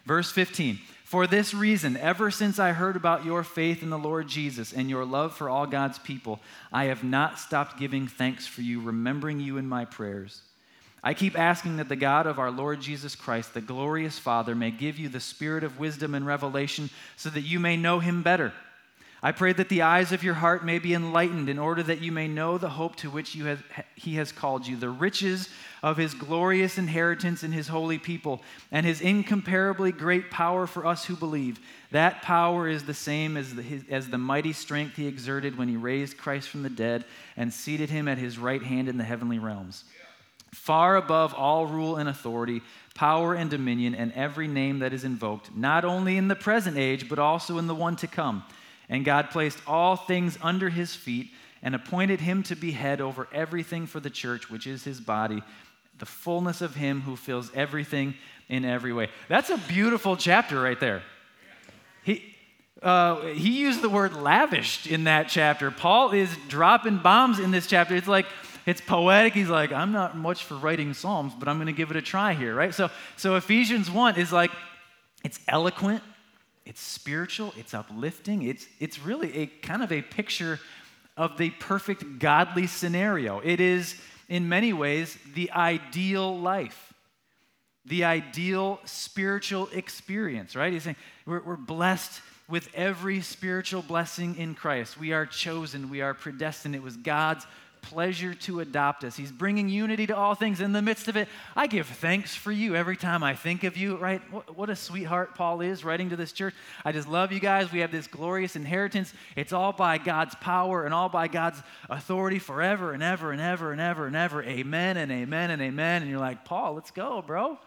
Verse 0.05 0.29
15 0.29 0.77
For 1.05 1.25
this 1.25 1.53
reason, 1.53 1.95
ever 1.95 2.29
since 2.29 2.59
I 2.59 2.73
heard 2.73 2.97
about 2.97 3.23
your 3.23 3.43
faith 3.43 3.81
in 3.81 3.89
the 3.89 3.97
Lord 3.97 4.27
Jesus 4.27 4.73
and 4.73 4.89
your 4.89 5.05
love 5.05 5.33
for 5.35 5.49
all 5.49 5.65
God's 5.65 5.97
people, 5.97 6.41
I 6.73 6.85
have 6.85 7.03
not 7.03 7.39
stopped 7.39 7.79
giving 7.79 8.07
thanks 8.07 8.45
for 8.45 8.61
you, 8.61 8.81
remembering 8.81 9.39
you 9.39 9.57
in 9.57 9.67
my 9.67 9.85
prayers. 9.85 10.41
I 11.01 11.13
keep 11.13 11.37
asking 11.37 11.77
that 11.77 11.87
the 11.87 11.95
God 11.95 12.27
of 12.27 12.39
our 12.39 12.51
Lord 12.51 12.81
Jesus 12.81 13.15
Christ, 13.15 13.53
the 13.53 13.61
glorious 13.61 14.19
Father, 14.19 14.53
may 14.53 14.71
give 14.71 14.99
you 14.99 15.07
the 15.07 15.19
spirit 15.19 15.63
of 15.63 15.79
wisdom 15.79 16.13
and 16.13 16.25
revelation 16.25 16.89
so 17.15 17.29
that 17.29 17.41
you 17.41 17.59
may 17.59 17.77
know 17.77 17.99
him 17.99 18.21
better 18.21 18.51
I 19.25 19.31
pray 19.31 19.53
that 19.53 19.69
the 19.69 19.81
eyes 19.81 20.11
of 20.11 20.23
your 20.23 20.35
heart 20.35 20.63
may 20.63 20.77
be 20.77 20.93
enlightened 20.93 21.49
in 21.49 21.57
order 21.57 21.81
that 21.81 21.99
you 21.99 22.11
may 22.11 22.27
know 22.27 22.59
the 22.59 22.69
hope 22.69 22.95
to 22.97 23.09
which 23.09 23.33
you 23.33 23.45
have, 23.45 23.63
he 23.95 24.15
has 24.15 24.31
called 24.31 24.67
you, 24.67 24.75
the 24.75 24.89
riches 24.89 25.49
of 25.81 25.97
his 25.97 26.13
glorious 26.13 26.77
inheritance 26.77 27.43
in 27.43 27.51
his 27.51 27.67
holy 27.67 27.97
people, 27.97 28.41
and 28.71 28.85
his 28.85 29.01
incomparably 29.01 29.91
great 29.91 30.29
power 30.29 30.67
for 30.67 30.85
us 30.85 31.05
who 31.05 31.15
believe. 31.15 31.59
That 31.91 32.21
power 32.21 32.67
is 32.67 32.83
the 32.83 32.93
same 32.93 33.37
as 33.37 33.55
the, 33.55 33.61
his, 33.61 33.83
as 33.89 34.09
the 34.09 34.17
mighty 34.17 34.53
strength 34.53 34.95
he 34.97 35.07
exerted 35.07 35.57
when 35.57 35.69
he 35.69 35.77
raised 35.77 36.17
Christ 36.17 36.49
from 36.49 36.63
the 36.63 36.69
dead 36.69 37.05
and 37.37 37.53
seated 37.53 37.89
him 37.89 38.07
at 38.07 38.17
his 38.17 38.37
right 38.37 38.61
hand 38.61 38.89
in 38.89 38.97
the 38.97 39.03
heavenly 39.03 39.39
realms. 39.39 39.85
Far 40.53 40.95
above 40.95 41.33
all 41.33 41.65
rule 41.65 41.97
and 41.97 42.07
authority, 42.07 42.61
power 42.95 43.33
and 43.33 43.49
dominion, 43.49 43.93
and 43.93 44.13
every 44.13 44.47
name 44.47 44.79
that 44.79 44.93
is 44.93 45.03
invoked, 45.03 45.55
not 45.55 45.85
only 45.85 46.17
in 46.17 46.27
the 46.27 46.35
present 46.35 46.77
age, 46.77 47.09
but 47.09 47.19
also 47.19 47.57
in 47.57 47.67
the 47.67 47.75
one 47.75 47.95
to 47.97 48.07
come. 48.07 48.43
And 48.87 49.03
God 49.03 49.31
placed 49.31 49.59
all 49.67 49.95
things 49.95 50.37
under 50.41 50.69
his 50.69 50.95
feet 50.95 51.31
and 51.61 51.75
appointed 51.75 52.21
him 52.21 52.43
to 52.43 52.55
be 52.55 52.71
head 52.71 53.01
over 53.01 53.27
everything 53.31 53.87
for 53.87 53.99
the 53.99 54.09
church, 54.09 54.49
which 54.49 54.67
is 54.67 54.83
his 54.83 54.99
body, 54.99 55.43
the 55.97 56.05
fullness 56.05 56.61
of 56.61 56.75
him 56.75 57.01
who 57.01 57.15
fills 57.15 57.51
everything 57.53 58.15
in 58.49 58.65
every 58.65 58.93
way. 58.93 59.09
That's 59.27 59.49
a 59.49 59.57
beautiful 59.57 60.17
chapter 60.17 60.61
right 60.61 60.79
there. 60.79 61.01
He, 62.03 62.35
uh, 62.83 63.21
he 63.27 63.59
used 63.61 63.81
the 63.81 63.89
word 63.89 64.13
lavished 64.13 64.87
in 64.87 65.05
that 65.05 65.27
chapter. 65.27 65.71
Paul 65.71 66.11
is 66.11 66.29
dropping 66.47 66.97
bombs 66.97 67.39
in 67.39 67.51
this 67.51 67.65
chapter. 67.67 67.95
It's 67.95 68.07
like, 68.07 68.27
it's 68.65 68.81
poetic. 68.81 69.33
He's 69.33 69.49
like, 69.49 69.71
I'm 69.71 69.91
not 69.91 70.17
much 70.17 70.43
for 70.43 70.55
writing 70.55 70.93
Psalms, 70.93 71.33
but 71.37 71.47
I'm 71.47 71.57
going 71.57 71.67
to 71.67 71.73
give 71.73 71.91
it 71.91 71.97
a 71.97 72.01
try 72.01 72.33
here, 72.33 72.53
right? 72.53 72.73
So, 72.73 72.89
so 73.15 73.35
Ephesians 73.35 73.89
1 73.89 74.17
is 74.17 74.31
like, 74.31 74.51
it's 75.23 75.39
eloquent, 75.47 76.03
it's 76.65 76.81
spiritual, 76.81 77.53
it's 77.57 77.73
uplifting, 77.73 78.43
it's, 78.43 78.67
it's 78.79 78.99
really 78.99 79.35
a 79.37 79.45
kind 79.47 79.83
of 79.83 79.91
a 79.91 80.01
picture 80.01 80.59
of 81.17 81.37
the 81.37 81.49
perfect 81.51 82.19
godly 82.19 82.67
scenario. 82.67 83.39
It 83.39 83.59
is, 83.59 83.95
in 84.27 84.49
many 84.49 84.73
ways, 84.73 85.17
the 85.33 85.51
ideal 85.51 86.37
life, 86.37 86.93
the 87.85 88.03
ideal 88.03 88.79
spiritual 88.85 89.69
experience, 89.71 90.55
right? 90.55 90.73
He's 90.73 90.83
saying 90.83 90.97
we're, 91.25 91.41
we're 91.41 91.55
blessed 91.55 92.21
with 92.47 92.69
every 92.75 93.21
spiritual 93.21 93.81
blessing 93.81 94.37
in 94.37 94.55
Christ. 94.55 94.99
We 94.99 95.13
are 95.13 95.25
chosen, 95.25 95.89
we 95.89 96.01
are 96.01 96.13
predestined. 96.13 96.75
It 96.75 96.83
was 96.83 96.97
God's 96.97 97.45
pleasure 97.85 98.33
to 98.33 98.61
adopt 98.61 99.03
us. 99.03 99.15
He's 99.15 99.31
bringing 99.31 99.69
unity 99.69 100.07
to 100.07 100.15
all 100.15 100.33
things 100.33 100.59
in 100.59 100.71
the 100.71 100.81
midst 100.81 101.07
of 101.07 101.15
it. 101.15 101.27
I 101.55 101.67
give 101.67 101.85
thanks 101.85 102.33
for 102.33 102.51
you 102.51 102.75
every 102.75 102.97
time 102.97 103.21
I 103.21 103.35
think 103.35 103.63
of 103.63 103.77
you, 103.77 103.95
right? 103.97 104.21
What, 104.55 104.71
a 104.71 104.75
sweetheart 104.75 105.35
Paul 105.35 105.61
is 105.61 105.85
writing 105.85 106.09
to 106.09 106.15
this 106.15 106.31
church. 106.31 106.55
I 106.83 106.91
just 106.91 107.07
love 107.07 107.31
you 107.31 107.39
guys. 107.39 107.71
We 107.71 107.79
have 107.79 107.91
this 107.91 108.07
glorious 108.07 108.55
inheritance. 108.55 109.13
It's 109.35 109.53
all 109.53 109.71
by 109.71 109.99
God's 109.99 110.33
power 110.35 110.85
and 110.85 110.93
all 110.93 111.09
by 111.09 111.27
God's 111.27 111.61
authority 111.87 112.39
forever 112.39 112.91
and 112.91 113.03
ever 113.03 113.31
and 113.31 113.39
ever 113.39 113.71
and 113.71 113.79
ever 113.79 114.07
and 114.07 114.15
ever. 114.15 114.41
Amen 114.43 114.97
and 114.97 115.11
amen 115.11 115.51
and 115.51 115.61
amen. 115.61 116.01
And 116.01 116.09
you're 116.09 116.19
like, 116.19 116.43
Paul, 116.43 116.73
let's 116.73 116.91
go, 116.91 117.21
bro. 117.21 117.59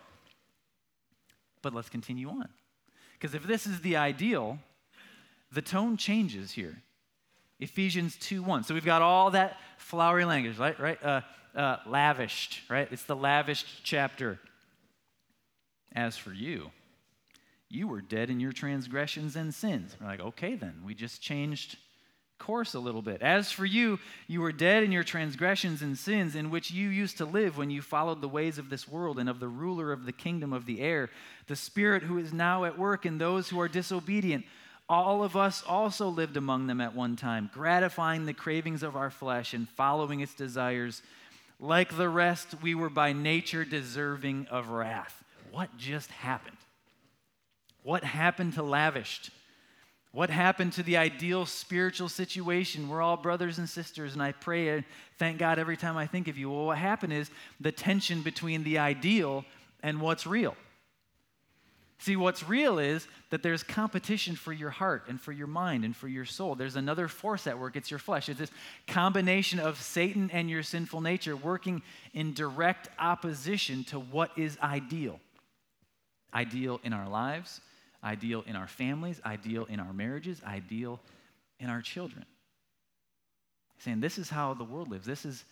But 1.63 1.75
let's 1.75 1.89
continue 1.89 2.29
on. 2.29 2.49
Because 3.13 3.35
if 3.35 3.45
this 3.45 3.67
is 3.67 3.81
the 3.83 3.97
ideal, 3.97 4.59
the 5.53 5.63
tone 5.63 5.97
changes 5.97 6.51
here. 6.51 6.83
Ephesians 7.61 8.17
2 8.17 8.43
1. 8.43 8.65
So 8.65 8.75
we've 8.75 8.85
got 8.85 9.03
all 9.03 9.31
that 9.33 9.57
flowery 9.79 10.25
language, 10.25 10.59
right? 10.59 10.79
right? 10.79 11.03
Uh, 11.03 11.21
uh, 11.55 11.77
lavished, 11.87 12.61
right? 12.69 12.89
It's 12.91 13.05
the 13.05 13.17
lavished 13.17 13.67
chapter. 13.83 14.39
As 15.95 16.17
for 16.17 16.33
you, 16.33 16.71
you 17.69 17.89
were 17.89 18.01
dead 18.01 18.31
in 18.31 18.41
your 18.41 18.53
transgressions 18.53 19.37
and 19.37 19.55
sins. 19.55 19.97
We're 20.01 20.07
like, 20.07 20.21
okay, 20.21 20.55
then. 20.55 20.83
We 20.85 20.95
just 20.95 21.21
changed 21.21 21.77
course 22.39 22.75
a 22.75 22.81
little 22.81 23.03
bit. 23.03 23.21
As 23.21 23.51
for 23.51 23.67
you, 23.67 23.99
you 24.27 24.41
were 24.41 24.53
dead 24.53 24.83
in 24.83 24.93
your 24.93 25.03
transgressions 25.03 25.83
and 25.83 25.99
sins 25.99 26.35
in 26.35 26.51
which 26.51 26.71
you 26.71 26.89
used 26.89 27.19
to 27.19 27.25
live 27.25 27.59
when 27.59 27.71
you 27.71 27.83
followed 27.83 28.21
the 28.21 28.29
ways 28.29 28.59
of 28.59 28.71
this 28.71 28.89
world 28.89 29.19
and 29.19 29.29
of 29.29 29.41
the 29.41 29.49
ruler 29.49 29.93
of 29.93 30.07
the 30.07 30.13
kingdom 30.13 30.53
of 30.53 30.65
the 30.65 30.81
air, 30.81 31.11
the 31.47 31.57
spirit 31.57 32.05
who 32.05 32.19
is 32.19 32.33
now 32.33 32.65
at 32.65 32.79
work 32.79 33.05
in 33.05 33.19
those 33.19 33.49
who 33.49 33.61
are 33.61 33.69
disobedient. 33.69 34.45
All 34.89 35.23
of 35.23 35.37
us 35.37 35.63
also 35.67 36.09
lived 36.09 36.39
among 36.39 36.67
them 36.67 36.81
at 36.81 36.95
one 36.95 37.15
time, 37.15 37.51
gratifying 37.53 38.25
the 38.25 38.33
cravings 38.33 38.83
of 38.83 38.97
our 38.97 39.11
flesh 39.11 39.53
and 39.53 39.69
following 39.69 40.21
its 40.21 40.33
desires. 40.33 41.03
Like 41.61 41.97
the 41.97 42.09
rest, 42.09 42.55
we 42.63 42.75
were 42.75 42.89
by 42.89 43.13
nature 43.13 43.65
deserving 43.65 44.47
of 44.51 44.71
wrath. 44.71 45.23
What 45.51 45.77
just 45.77 46.11
happened? 46.11 46.57
What 47.83 48.03
happened 48.03 48.55
to 48.55 48.63
lavished? 48.63 49.31
What 50.13 50.31
happened 50.31 50.73
to 50.75 50.83
the 50.83 50.97
ideal 50.97 51.45
spiritual 51.45 52.09
situation? 52.09 52.89
We're 52.89 53.03
all 53.03 53.19
brothers 53.19 53.59
and 53.59 53.69
sisters, 53.69 54.15
and 54.15 54.23
I 54.23 54.33
pray 54.33 54.71
and 54.71 54.85
thank 55.19 55.39
God 55.39 55.59
every 55.59 55.77
time 55.77 55.99
I 55.99 56.07
think 56.07 56.29
of 56.29 56.39
you. 56.39 56.51
Well, 56.51 56.67
what 56.67 56.79
happened 56.79 57.13
is 57.13 57.31
the 57.61 57.73
tension 57.73 58.23
between 58.23 58.65
the 58.65 58.79
ideal 58.79 59.45
and 59.83 60.01
what's 60.01 60.27
real. 60.27 60.57
See, 62.01 62.15
what's 62.15 62.49
real 62.49 62.79
is 62.79 63.09
that 63.31 63.43
there's 63.43 63.65
competition 63.65 64.37
for 64.37 64.53
your 64.53 64.71
heart 64.71 65.05
and 65.09 65.21
for 65.21 65.33
your 65.33 65.49
mind 65.49 65.85
and 65.85 65.97
for 65.97 66.07
your 66.07 66.25
soul. 66.25 66.55
There's 66.55 66.77
another 66.77 67.09
force 67.09 67.47
at 67.49 67.59
work, 67.59 67.75
it's 67.75 67.91
your 67.91 67.99
flesh. 67.99 68.29
It's 68.29 68.39
this 68.39 68.53
combination 68.87 69.59
of 69.59 69.81
Satan 69.81 70.31
and 70.33 70.49
your 70.49 70.63
sinful 70.63 71.01
nature 71.01 71.37
working 71.37 71.83
in 72.15 72.35
direct 72.35 72.89
opposition 73.01 73.83
to 73.85 73.99
what 73.99 74.31
is 74.39 74.57
ideal. 74.63 75.19
Ideal 76.33 76.81
in 76.85 76.93
our 76.93 77.09
lives, 77.09 77.61
ideal 78.05 78.45
in 78.47 78.55
our 78.55 78.69
families, 78.69 79.21
ideal 79.27 79.67
in 79.69 79.81
our 79.81 79.93
marriages, 79.93 80.41
ideal 80.47 81.01
in 81.59 81.69
our 81.69 81.83
children. 81.83 82.25
Saying 83.79 84.01
this 84.01 84.19
is 84.19 84.31
how 84.31 84.55
the 84.55 84.65
world 84.65 84.89
lives. 84.89 85.07
This 85.07 85.25
is 85.25 85.45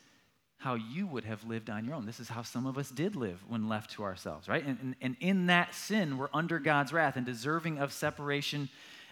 how 0.58 0.74
you 0.74 1.06
would 1.06 1.24
have 1.24 1.44
lived 1.44 1.68
on 1.68 1.84
your 1.84 1.94
own. 1.94 2.06
This 2.06 2.20
is 2.20 2.28
how 2.28 2.42
some 2.42 2.66
of 2.66 2.78
us 2.78 2.90
did 2.90 3.14
live 3.14 3.44
when 3.46 3.68
left 3.68 3.90
to 3.92 4.02
ourselves, 4.04 4.48
right? 4.48 4.64
And, 4.64 4.78
and, 4.80 4.96
and, 5.02 5.16
in 5.20 5.46
that 5.46 5.74
sin, 5.74 6.16
we're 6.16 6.30
under 6.32 6.58
God's 6.58 6.92
wrath 6.92 7.16
and 7.16 7.26
deserving 7.26 7.78
of 7.78 7.92
separation 7.92 8.68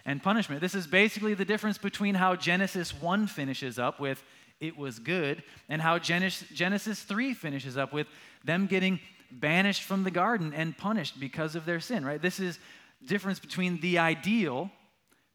and 0.07 0.23
punishment. 0.23 0.61
This 0.61 0.75
is 0.75 0.87
basically 0.87 1.35
the 1.35 1.45
difference 1.45 1.79
between 1.79 2.15
how 2.15 2.35
Genesis 2.35 2.99
1 2.99 3.27
finishes 3.27 3.79
up 3.79 4.01
with, 4.01 4.23
it 4.61 4.77
was 4.77 4.99
good, 4.99 5.43
and 5.69 5.83
how 5.83 5.99
Genesis, 5.99 6.49
Genesis 6.49 7.03
3 7.03 7.35
finishes 7.35 7.77
up 7.77 7.93
with 7.93 8.07
them 8.43 8.67
getting 8.67 8.99
banished 9.31 9.83
from 9.83 10.05
the 10.05 10.11
garden 10.11 10.53
and 10.55 10.77
punished 10.77 11.19
because 11.21 11.55
of 11.57 11.67
their 11.67 11.81
sin, 11.81 12.05
right? 12.05 12.23
This 12.23 12.41
is 12.41 12.59
difference 13.07 13.39
between 13.39 13.81
the 13.81 13.99
ideal, 13.99 14.71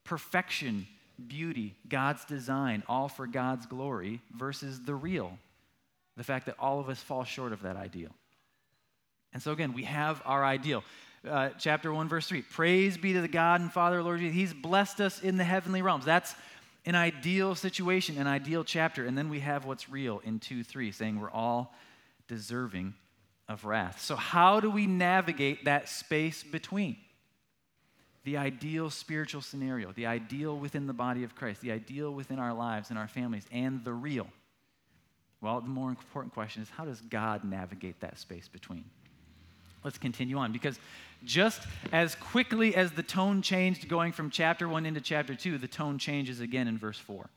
perfection, 0.04 0.88
beauty, 1.28 1.76
God's 1.88 2.26
design, 2.26 2.84
all 2.88 3.10
for 3.10 3.28
God's 3.28 3.66
glory, 3.66 4.22
versus 4.36 4.82
the 4.84 4.96
real, 4.96 5.38
the 6.20 6.24
fact 6.26 6.48
that 6.48 6.56
all 6.60 6.82
of 6.82 6.90
us 6.90 7.02
fall 7.02 7.24
short 7.24 7.54
of 7.54 7.62
that 7.62 7.78
ideal. 7.78 8.12
And 9.32 9.42
so, 9.42 9.54
again, 9.54 9.72
we 9.72 9.86
have 9.86 10.22
our 10.26 10.44
ideal. 10.44 10.84
uh, 11.26 11.52
chapter 11.58 11.94
1, 11.94 12.10
verse 12.10 12.28
3. 12.28 12.42
Praise 12.42 12.98
be 12.98 13.14
to 13.14 13.22
the 13.22 13.30
God 13.30 13.62
and 13.62 13.72
Father, 13.72 14.04
Lord 14.04 14.20
Jesus. 14.20 14.36
He's 14.36 14.54
blessed 14.54 15.00
us 15.00 15.22
in 15.22 15.38
the 15.38 15.46
heavenly 15.46 15.82
realms. 15.82 16.04
That's 16.04 16.36
an 16.86 16.96
ideal 16.96 17.56
situation, 17.56 18.18
an 18.18 18.28
ideal 18.28 18.66
chapter. 18.66 19.06
And 19.06 19.18
then 19.18 19.30
we 19.30 19.40
have 19.40 19.64
what's 19.64 19.90
real 19.90 20.20
in 20.26 20.40
2 20.40 20.62
3, 20.62 20.92
saying 20.92 21.22
we're 21.22 21.32
all 21.32 21.74
deserving 22.28 22.96
of 23.48 23.64
wrath. 23.64 24.02
So, 24.02 24.18
how 24.18 24.60
do 24.60 24.70
we 24.70 24.88
navigate 24.88 25.66
that 25.66 25.88
space 25.88 26.44
between? 26.44 26.98
The 28.26 28.36
ideal 28.36 28.90
spiritual 28.90 29.42
scenario, 29.42 29.94
the 29.94 30.06
ideal 30.06 30.58
within 30.58 30.86
the 30.86 30.94
body 30.94 31.24
of 31.24 31.34
Christ, 31.34 31.62
the 31.62 31.72
ideal 31.72 32.14
within 32.14 32.40
our 32.40 32.54
lives 32.54 32.90
and 32.90 33.00
our 33.00 33.08
families, 33.08 33.46
and 33.54 33.86
the 33.86 33.94
real. 33.94 34.28
Well, 35.42 35.62
the 35.62 35.70
more 35.70 35.90
important 35.90 36.34
question 36.34 36.62
is 36.62 36.70
how 36.70 36.86
does 36.86 37.02
God 37.02 37.44
navigate 37.44 38.00
that 38.02 38.20
space 38.20 38.48
between? 38.48 38.86
Let's 39.84 39.98
continue 39.98 40.38
on 40.38 40.52
because 40.52 40.78
just 41.24 41.62
as 41.92 42.16
quickly 42.16 42.76
as 42.76 42.92
the 42.92 43.04
tone 43.04 43.42
changed 43.42 43.88
going 43.88 44.12
from 44.12 44.30
chapter 44.30 44.68
1 44.68 44.86
into 44.86 45.02
chapter 45.02 45.36
2, 45.36 45.58
the 45.58 45.68
tone 45.68 45.98
changes 45.98 46.42
again 46.42 46.68
in 46.68 46.78
verse 46.78 47.00
4. 47.00 47.30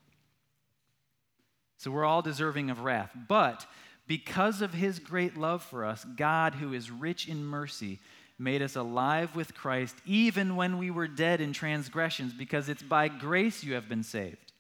So 1.79 1.91
we're 1.91 2.05
all 2.05 2.23
deserving 2.23 2.71
of 2.71 2.81
wrath. 2.81 3.11
But 3.29 3.67
because 4.07 4.63
of 4.63 4.75
his 4.75 4.99
great 4.99 5.37
love 5.37 5.63
for 5.63 5.85
us, 5.85 6.05
God, 6.17 6.55
who 6.55 6.73
is 6.73 6.91
rich 6.91 7.29
in 7.29 7.45
mercy, 7.45 8.01
made 8.39 8.63
us 8.63 8.77
alive 8.77 9.37
with 9.37 9.55
Christ 9.55 9.95
even 10.05 10.57
when 10.57 10.79
we 10.79 10.91
were 10.91 11.09
dead 11.09 11.41
in 11.41 11.53
transgressions, 11.53 12.33
because 12.33 12.69
it's 12.69 12.83
by 12.83 13.09
grace 13.09 13.63
you 13.63 13.75
have 13.75 13.89
been 13.89 14.03
saved. 14.03 14.53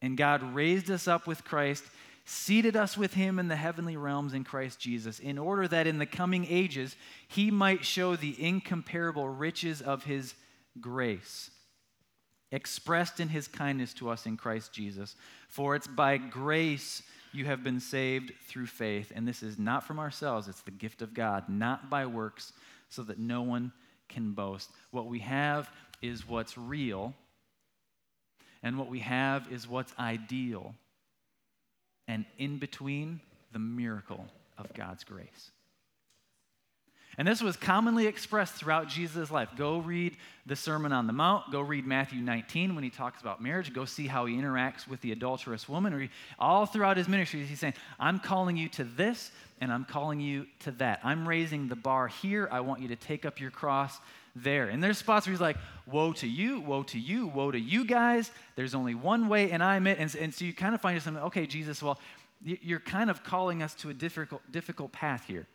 And 0.00 0.16
God 0.16 0.54
raised 0.54 0.90
us 0.90 1.08
up 1.08 1.26
with 1.26 1.44
Christ 1.44 1.84
seated 2.28 2.76
us 2.76 2.98
with 2.98 3.14
him 3.14 3.38
in 3.38 3.48
the 3.48 3.56
heavenly 3.56 3.96
realms 3.96 4.34
in 4.34 4.44
Christ 4.44 4.78
Jesus, 4.78 5.18
in 5.18 5.38
order 5.38 5.66
that 5.66 5.86
in 5.86 5.98
the 5.98 6.04
coming 6.04 6.46
ages 6.48 6.94
he 7.26 7.50
might 7.50 7.86
show 7.86 8.16
the 8.16 8.36
incomparable 8.38 9.26
riches 9.26 9.80
of 9.80 10.04
his 10.04 10.34
grace, 10.78 11.50
expressed 12.52 13.18
in 13.18 13.28
his 13.28 13.48
kindness 13.48 13.94
to 13.94 14.10
us 14.10 14.26
in 14.26 14.36
Christ 14.36 14.74
Jesus. 14.74 15.16
For 15.48 15.74
it's 15.74 15.86
by 15.86 16.18
grace 16.18 17.02
you 17.32 17.46
have 17.46 17.64
been 17.64 17.80
saved 17.80 18.32
through 18.46 18.66
faith, 18.66 19.10
and 19.14 19.26
this 19.26 19.42
is 19.42 19.58
not 19.58 19.86
from 19.86 19.98
ourselves, 19.98 20.48
it's 20.48 20.60
the 20.60 20.70
gift 20.70 21.00
of 21.00 21.14
God, 21.14 21.48
not 21.48 21.88
by 21.88 22.04
works, 22.04 22.52
so 22.90 23.02
that 23.04 23.18
no 23.18 23.40
one 23.40 23.72
can 24.10 24.32
boast. 24.32 24.70
What 24.90 25.06
we 25.06 25.20
have 25.20 25.70
is 26.02 26.28
what's 26.28 26.58
real, 26.58 27.14
and 28.62 28.76
what 28.76 28.88
we 28.88 28.98
have 28.98 29.50
is 29.50 29.66
what's 29.66 29.94
ideal 29.98 30.74
and 32.08 32.24
in 32.38 32.58
between, 32.58 33.20
the 33.52 33.58
miracle 33.58 34.26
of 34.58 34.72
God's 34.74 35.04
grace. 35.04 35.52
And 37.16 37.26
this 37.26 37.42
was 37.42 37.56
commonly 37.56 38.06
expressed 38.06 38.54
throughout 38.54 38.88
Jesus' 38.88 39.30
life. 39.30 39.48
Go 39.56 39.78
read 39.78 40.16
the 40.46 40.54
Sermon 40.54 40.92
on 40.92 41.08
the 41.08 41.12
Mount. 41.12 41.50
Go 41.50 41.60
read 41.60 41.84
Matthew 41.84 42.20
19 42.20 42.76
when 42.76 42.84
he 42.84 42.90
talks 42.90 43.20
about 43.20 43.42
marriage. 43.42 43.72
Go 43.72 43.84
see 43.84 44.06
how 44.06 44.26
he 44.26 44.36
interacts 44.36 44.86
with 44.86 45.00
the 45.00 45.10
adulterous 45.10 45.68
woman. 45.68 46.08
All 46.38 46.64
throughout 46.64 46.96
his 46.96 47.08
ministry, 47.08 47.44
he's 47.44 47.58
saying, 47.58 47.74
I'm 47.98 48.20
calling 48.20 48.56
you 48.56 48.68
to 48.70 48.84
this 48.84 49.32
and 49.60 49.72
I'm 49.72 49.84
calling 49.84 50.20
you 50.20 50.46
to 50.60 50.70
that. 50.72 51.00
I'm 51.02 51.28
raising 51.28 51.66
the 51.66 51.74
bar 51.76 52.06
here. 52.06 52.48
I 52.52 52.60
want 52.60 52.82
you 52.82 52.88
to 52.88 52.96
take 52.96 53.26
up 53.26 53.40
your 53.40 53.50
cross 53.50 53.98
there. 54.34 54.68
And 54.68 54.82
there's 54.82 54.98
spots 54.98 55.26
where 55.26 55.32
he's 55.32 55.40
like, 55.40 55.56
Woe 55.86 56.12
to 56.14 56.28
you, 56.28 56.60
woe 56.60 56.82
to 56.84 56.98
you, 56.98 57.26
woe 57.28 57.50
to 57.50 57.58
you 57.58 57.84
guys. 57.84 58.30
There's 58.56 58.74
only 58.74 58.94
one 58.94 59.28
way, 59.28 59.50
and 59.50 59.62
I'm 59.62 59.86
it. 59.86 59.98
And, 59.98 60.14
and 60.16 60.34
so 60.34 60.44
you 60.44 60.52
kind 60.52 60.74
of 60.74 60.80
find 60.80 60.94
yourself, 60.94 61.16
okay, 61.26 61.46
Jesus, 61.46 61.82
well, 61.82 61.98
you're 62.42 62.80
kind 62.80 63.10
of 63.10 63.24
calling 63.24 63.62
us 63.62 63.74
to 63.76 63.88
a 63.88 63.94
difficult, 63.94 64.42
difficult 64.52 64.92
path 64.92 65.24
here. 65.26 65.46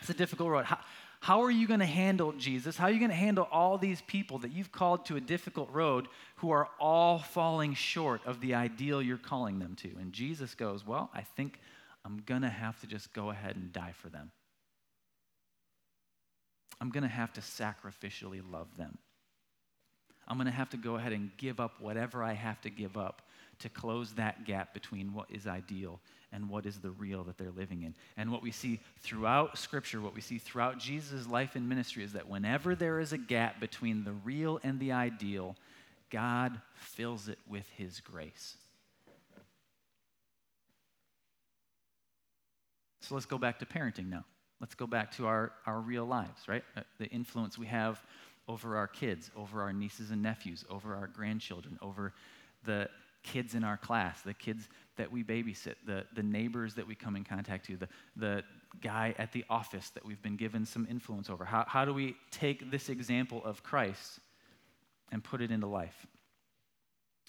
It's 0.00 0.10
a 0.10 0.14
difficult 0.14 0.48
road. 0.48 0.64
How, 0.64 0.78
how 1.20 1.42
are 1.42 1.50
you 1.50 1.66
going 1.66 1.80
to 1.80 1.86
handle 1.86 2.32
Jesus? 2.32 2.76
How 2.76 2.86
are 2.86 2.90
you 2.90 2.98
going 2.98 3.10
to 3.10 3.16
handle 3.16 3.48
all 3.50 3.78
these 3.78 4.02
people 4.02 4.38
that 4.40 4.52
you've 4.52 4.72
called 4.72 5.06
to 5.06 5.16
a 5.16 5.20
difficult 5.20 5.70
road 5.70 6.08
who 6.36 6.50
are 6.50 6.68
all 6.78 7.18
falling 7.18 7.74
short 7.74 8.20
of 8.26 8.40
the 8.40 8.54
ideal 8.54 9.00
you're 9.00 9.16
calling 9.16 9.58
them 9.58 9.74
to? 9.76 9.88
And 10.00 10.12
Jesus 10.12 10.54
goes, 10.54 10.86
Well, 10.86 11.10
I 11.14 11.22
think 11.22 11.60
I'm 12.04 12.22
going 12.26 12.42
to 12.42 12.50
have 12.50 12.78
to 12.80 12.86
just 12.86 13.12
go 13.14 13.30
ahead 13.30 13.56
and 13.56 13.72
die 13.72 13.94
for 13.96 14.08
them. 14.08 14.32
I'm 16.80 16.90
going 16.90 17.02
to 17.02 17.08
have 17.08 17.32
to 17.34 17.40
sacrificially 17.40 18.42
love 18.50 18.76
them. 18.76 18.98
I'm 20.26 20.36
going 20.36 20.46
to 20.46 20.52
have 20.52 20.70
to 20.70 20.76
go 20.76 20.96
ahead 20.96 21.12
and 21.12 21.30
give 21.36 21.60
up 21.60 21.80
whatever 21.80 22.22
I 22.22 22.32
have 22.32 22.60
to 22.62 22.70
give 22.70 22.96
up 22.96 23.22
to 23.60 23.68
close 23.68 24.12
that 24.14 24.44
gap 24.44 24.74
between 24.74 25.12
what 25.12 25.30
is 25.30 25.46
ideal 25.46 26.00
and 26.32 26.48
what 26.48 26.66
is 26.66 26.78
the 26.78 26.90
real 26.90 27.22
that 27.24 27.38
they're 27.38 27.50
living 27.50 27.82
in. 27.82 27.94
And 28.16 28.32
what 28.32 28.42
we 28.42 28.50
see 28.50 28.80
throughout 29.00 29.56
Scripture, 29.56 30.00
what 30.00 30.14
we 30.14 30.20
see 30.20 30.38
throughout 30.38 30.78
Jesus' 30.78 31.28
life 31.28 31.54
and 31.54 31.68
ministry 31.68 32.02
is 32.02 32.12
that 32.14 32.28
whenever 32.28 32.74
there 32.74 32.98
is 32.98 33.12
a 33.12 33.18
gap 33.18 33.60
between 33.60 34.02
the 34.02 34.12
real 34.24 34.58
and 34.64 34.80
the 34.80 34.92
ideal, 34.92 35.56
God 36.10 36.60
fills 36.74 37.28
it 37.28 37.38
with 37.48 37.68
His 37.76 38.00
grace. 38.00 38.56
So 43.00 43.14
let's 43.14 43.26
go 43.26 43.38
back 43.38 43.58
to 43.58 43.66
parenting 43.66 44.08
now. 44.08 44.24
Let's 44.64 44.74
go 44.74 44.86
back 44.86 45.14
to 45.16 45.26
our, 45.26 45.52
our 45.66 45.78
real 45.78 46.06
lives, 46.06 46.48
right? 46.48 46.64
Uh, 46.74 46.80
the 46.98 47.04
influence 47.08 47.58
we 47.58 47.66
have 47.66 48.02
over 48.48 48.78
our 48.78 48.86
kids, 48.86 49.30
over 49.36 49.60
our 49.60 49.74
nieces 49.74 50.10
and 50.10 50.22
nephews, 50.22 50.64
over 50.70 50.94
our 50.94 51.06
grandchildren, 51.06 51.78
over 51.82 52.14
the 52.64 52.88
kids 53.22 53.54
in 53.54 53.62
our 53.62 53.76
class, 53.76 54.22
the 54.22 54.32
kids 54.32 54.70
that 54.96 55.12
we 55.12 55.22
babysit, 55.22 55.74
the, 55.86 56.06
the 56.14 56.22
neighbors 56.22 56.72
that 56.76 56.86
we 56.86 56.94
come 56.94 57.14
in 57.14 57.24
contact 57.24 57.66
to, 57.66 57.76
the, 57.76 57.88
the 58.16 58.42
guy 58.82 59.14
at 59.18 59.32
the 59.32 59.44
office 59.50 59.90
that 59.90 60.02
we've 60.02 60.22
been 60.22 60.36
given 60.36 60.64
some 60.64 60.88
influence 60.90 61.28
over. 61.28 61.44
How, 61.44 61.66
how 61.68 61.84
do 61.84 61.92
we 61.92 62.16
take 62.30 62.70
this 62.70 62.88
example 62.88 63.42
of 63.44 63.62
Christ 63.62 64.18
and 65.12 65.22
put 65.22 65.42
it 65.42 65.50
into 65.50 65.66
life? 65.66 66.06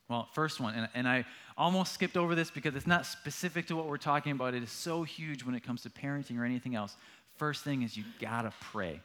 Well, 0.07 0.29
first 0.33 0.61
one, 0.61 0.75
and, 0.75 0.87
and 0.93 1.07
I 1.07 1.25
almost 1.57 1.93
skipped 1.93 2.15
over 2.15 2.35
this 2.35 2.51
because 2.51 2.75
it's 2.75 2.87
not 2.87 3.05
specific 3.05 3.67
to 3.67 3.75
what 3.75 3.87
we're 3.87 3.97
talking 3.97 4.31
about. 4.31 4.53
It 4.53 4.63
is 4.63 4.71
so 4.71 5.03
huge 5.03 5.43
when 5.43 5.55
it 5.55 5.63
comes 5.63 5.81
to 5.81 5.89
parenting 5.89 6.39
or 6.39 6.45
anything 6.45 6.75
else. 6.75 6.95
First 7.37 7.63
thing 7.63 7.81
is 7.83 7.95
you 7.95 8.03
gotta 8.19 8.53
pray. 8.71 9.01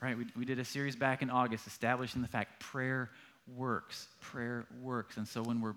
Right? 0.00 0.18
We, 0.18 0.26
we 0.36 0.44
did 0.44 0.58
a 0.58 0.64
series 0.64 0.96
back 0.96 1.22
in 1.22 1.30
August 1.30 1.66
establishing 1.66 2.20
the 2.20 2.28
fact 2.28 2.60
prayer 2.60 3.10
works. 3.56 4.08
Prayer 4.20 4.66
works. 4.82 5.16
And 5.16 5.26
so 5.26 5.42
when 5.42 5.60
we're 5.60 5.74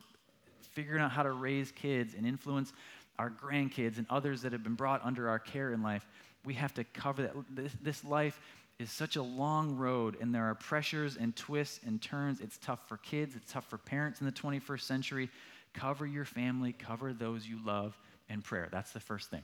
figuring 0.71 1.01
out 1.01 1.11
how 1.11 1.23
to 1.23 1.31
raise 1.31 1.71
kids 1.71 2.13
and 2.13 2.25
influence 2.25 2.73
our 3.19 3.29
grandkids 3.29 3.97
and 3.97 4.05
others 4.09 4.41
that 4.41 4.51
have 4.51 4.63
been 4.63 4.75
brought 4.75 5.03
under 5.03 5.29
our 5.29 5.39
care 5.39 5.71
in 5.71 5.81
life, 5.81 6.05
we 6.45 6.53
have 6.55 6.73
to 6.75 6.83
cover 6.83 7.23
that. 7.23 7.33
This, 7.49 7.71
this 7.81 8.03
life 8.03 8.39
is 8.79 8.91
such 8.91 9.15
a 9.15 9.21
long 9.21 9.75
road, 9.75 10.17
and 10.21 10.33
there 10.33 10.43
are 10.43 10.55
pressures 10.55 11.17
and 11.17 11.35
twists 11.35 11.79
and 11.85 12.01
turns. 12.01 12.41
It's 12.41 12.57
tough 12.59 12.87
for 12.87 12.97
kids, 12.97 13.35
it's 13.35 13.51
tough 13.51 13.67
for 13.69 13.77
parents 13.77 14.19
in 14.19 14.25
the 14.25 14.31
21st 14.31 14.81
century. 14.81 15.29
Cover 15.73 16.05
your 16.05 16.25
family, 16.25 16.73
cover 16.73 17.13
those 17.13 17.47
you 17.47 17.59
love, 17.65 17.97
in 18.29 18.41
prayer. 18.41 18.67
That's 18.71 18.91
the 18.91 18.99
first 18.99 19.29
thing. 19.29 19.43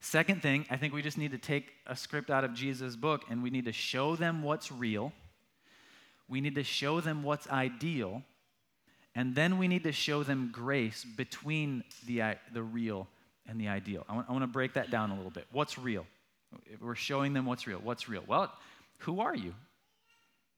Second 0.00 0.42
thing, 0.42 0.64
I 0.70 0.76
think 0.76 0.94
we 0.94 1.02
just 1.02 1.18
need 1.18 1.32
to 1.32 1.38
take 1.38 1.72
a 1.86 1.96
script 1.96 2.30
out 2.30 2.44
of 2.44 2.54
Jesus' 2.54 2.96
book 2.96 3.22
and 3.28 3.42
we 3.42 3.50
need 3.50 3.64
to 3.64 3.72
show 3.72 4.16
them 4.16 4.42
what's 4.42 4.70
real 4.70 5.12
we 6.28 6.40
need 6.40 6.56
to 6.56 6.64
show 6.64 7.00
them 7.00 7.22
what's 7.22 7.48
ideal, 7.48 8.22
and 9.14 9.34
then 9.34 9.58
we 9.58 9.66
need 9.66 9.84
to 9.84 9.92
show 9.92 10.22
them 10.22 10.50
grace 10.52 11.04
between 11.04 11.82
the, 12.06 12.36
the 12.52 12.62
real 12.62 13.08
and 13.46 13.58
the 13.58 13.68
ideal. 13.68 14.04
I 14.08 14.14
want, 14.14 14.26
I 14.28 14.32
want 14.32 14.42
to 14.42 14.48
break 14.48 14.74
that 14.74 14.90
down 14.90 15.10
a 15.10 15.16
little 15.16 15.30
bit. 15.30 15.46
What's 15.52 15.78
real? 15.78 16.06
We're 16.80 16.94
showing 16.94 17.32
them 17.32 17.46
what's 17.46 17.66
real. 17.66 17.78
What's 17.78 18.08
real? 18.08 18.22
Well, 18.26 18.52
who 18.98 19.20
are 19.20 19.34
you? 19.34 19.54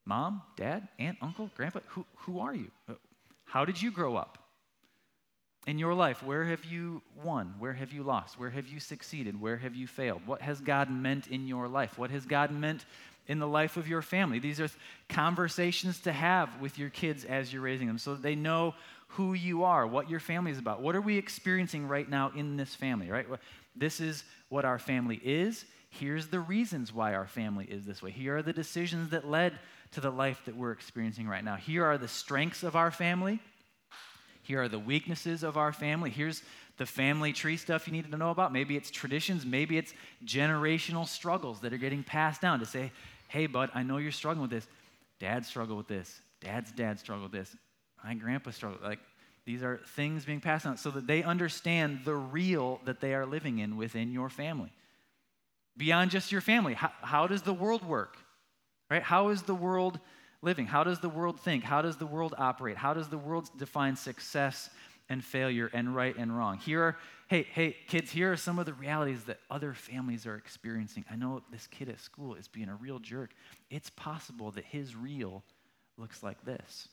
Mom, 0.05 0.43
dad, 0.57 0.89
aunt, 0.99 1.19
uncle, 1.23 1.51
grandpa? 1.57 1.81
Who, 1.89 2.05
who 2.17 2.41
are 2.41 2.55
you? 2.55 2.71
How 3.45 3.65
did 3.65 3.81
you 3.81 3.93
grow 3.93 4.17
up? 4.17 4.39
In 5.67 5.79
your 5.79 5.95
life, 5.95 6.23
where 6.23 6.45
have 6.45 6.65
you 6.65 7.03
won? 7.23 7.55
Where 7.59 7.75
have 7.75 7.93
you 7.93 8.03
lost? 8.03 8.39
Where 8.39 8.51
have 8.51 8.67
you 8.67 8.81
succeeded? 8.81 9.41
Where 9.41 9.59
have 9.59 9.75
you 9.75 9.87
failed? 9.87 10.23
What 10.27 10.41
has 10.41 10.61
God 10.61 10.91
meant 10.91 11.27
in 11.27 11.47
your 11.47 11.69
life? 11.69 11.99
What 11.99 12.11
has 12.11 12.25
God 12.25 12.51
meant 12.51 12.85
in 13.31 13.39
the 13.39 13.47
life 13.47 13.77
of 13.77 13.87
your 13.87 14.03
family. 14.03 14.41
These 14.41 14.61
are 14.61 14.69
conversations 15.09 16.01
to 16.01 16.13
have 16.13 16.61
with 16.61 16.81
your 16.81 16.91
kids 16.91 17.25
as 17.25 17.53
you're 17.53 17.63
raising 17.63 17.87
them 17.87 17.97
so 17.97 18.15
that 18.15 18.23
they 18.23 18.35
know 18.35 18.75
who 19.07 19.35
you 19.35 19.63
are, 19.63 19.87
what 19.87 20.11
your 20.11 20.19
family 20.19 20.51
is 20.51 20.59
about. 20.59 20.83
What 20.83 20.97
are 20.97 21.01
we 21.01 21.17
experiencing 21.17 21.87
right 21.87 22.09
now 22.09 22.33
in 22.35 22.57
this 22.57 22.75
family, 22.75 23.09
right? 23.09 23.27
This 23.77 24.01
is 24.01 24.25
what 24.49 24.65
our 24.65 24.81
family 24.81 25.21
is. 25.23 25.65
Here's 25.91 26.27
the 26.27 26.41
reasons 26.41 26.93
why 26.93 27.15
our 27.15 27.29
family 27.29 27.67
is 27.67 27.85
this 27.85 28.03
way. 28.03 28.11
Here 28.11 28.37
are 28.37 28.43
the 28.43 28.53
decisions 28.53 29.11
that 29.11 29.29
led 29.29 29.59
to 29.93 30.01
the 30.01 30.11
life 30.11 30.43
that 30.47 30.57
we're 30.57 30.73
experiencing 30.73 31.29
right 31.29 31.45
now. 31.45 31.55
Here 31.55 31.85
are 31.85 31.99
the 31.99 32.09
strengths 32.09 32.65
of 32.65 32.75
our 32.75 32.91
family. 32.91 33.39
Here 34.43 34.63
are 34.63 34.69
the 34.69 34.79
weaknesses 34.79 35.43
of 35.43 35.57
our 35.57 35.73
family. 35.73 36.11
Here's 36.11 36.43
the 36.77 36.87
family 36.87 37.33
tree 37.33 37.57
stuff 37.57 37.87
you 37.87 37.93
need 37.93 38.11
to 38.11 38.17
know 38.17 38.31
about. 38.31 38.53
Maybe 38.53 38.77
it's 38.77 38.91
traditions, 38.91 39.45
maybe 39.45 39.77
it's 39.77 39.93
generational 40.25 41.07
struggles 41.07 41.61
that 41.61 41.73
are 41.73 41.79
getting 41.79 42.03
passed 42.03 42.41
down 42.41 42.59
to 42.61 42.67
say, 42.67 42.91
hey, 43.29 43.47
bud, 43.47 43.71
I 43.75 43.83
know 43.83 43.99
you're 43.99 44.13
struggling 44.13 44.43
with 44.43 44.51
this. 44.51 44.67
Dad 45.19 45.45
struggled 45.45 45.79
with 45.79 45.89
this. 45.89 46.21
Dad's 46.41 46.73
dad 46.73 46.99
struggled 46.99 47.31
with 47.31 47.41
this. 47.41 47.55
My 48.03 48.15
grandpa 48.15 48.51
struggled. 48.51 48.83
Like, 48.83 49.01
these 49.45 49.63
are 49.63 49.81
things 49.95 50.25
being 50.25 50.41
passed 50.41 50.65
on 50.65 50.77
so 50.79 50.91
that 50.91 51.07
they 51.07 51.23
understand 51.23 52.01
the 52.05 52.15
real 52.15 52.81
that 52.87 53.01
they 53.01 53.15
are 53.15 53.27
living 53.27 53.59
in 53.59 53.77
within 53.77 54.11
your 54.11 54.31
family. 54.31 54.73
beyond 55.77 56.11
just 56.11 56.31
your 56.31 56.41
family. 56.41 56.75
How, 56.75 56.93
how 57.01 57.27
does 57.27 57.43
the 57.43 57.53
world 57.53 57.85
work? 57.85 58.17
Right? 58.91 59.03
How 59.03 59.29
is 59.29 59.43
the 59.43 59.55
world 59.55 59.99
living? 60.43 60.67
How 60.67 60.85
does 60.85 61.01
the 61.01 61.09
world 61.09 61.41
think? 61.41 61.65
How 61.65 61.83
does 61.83 61.97
the 61.97 62.07
world 62.07 62.35
operate? 62.39 62.77
How 62.77 62.95
does 62.95 63.09
the 63.09 63.19
world 63.19 63.51
define 63.57 63.97
success 63.97 64.71
and 65.09 65.25
failure 65.25 65.71
and 65.73 65.95
right 65.95 66.17
and 66.17 66.37
wrong? 66.37 66.59
Here 66.59 66.83
are, 66.83 66.97
hey, 67.29 67.47
hey, 67.53 67.77
kids, 67.89 68.11
here 68.11 68.33
are 68.33 68.37
some 68.37 68.59
of 68.59 68.67
the 68.67 68.73
realities 68.73 69.25
that 69.25 69.39
other 69.51 69.75
families 69.75 70.27
are 70.27 70.37
experiencing. 70.37 71.05
I 71.11 71.17
know 71.17 71.43
this 71.51 71.67
kid 71.67 71.89
at 71.89 72.01
school 72.01 72.35
is 72.35 72.49
being 72.49 72.69
a 72.69 72.75
real 72.75 72.99
jerk. 72.99 73.31
It's 73.71 73.91
possible 73.91 74.51
that 74.53 74.65
his 74.65 74.97
real 74.97 75.43
looks 75.99 76.23
like 76.23 76.45
this. 76.45 76.89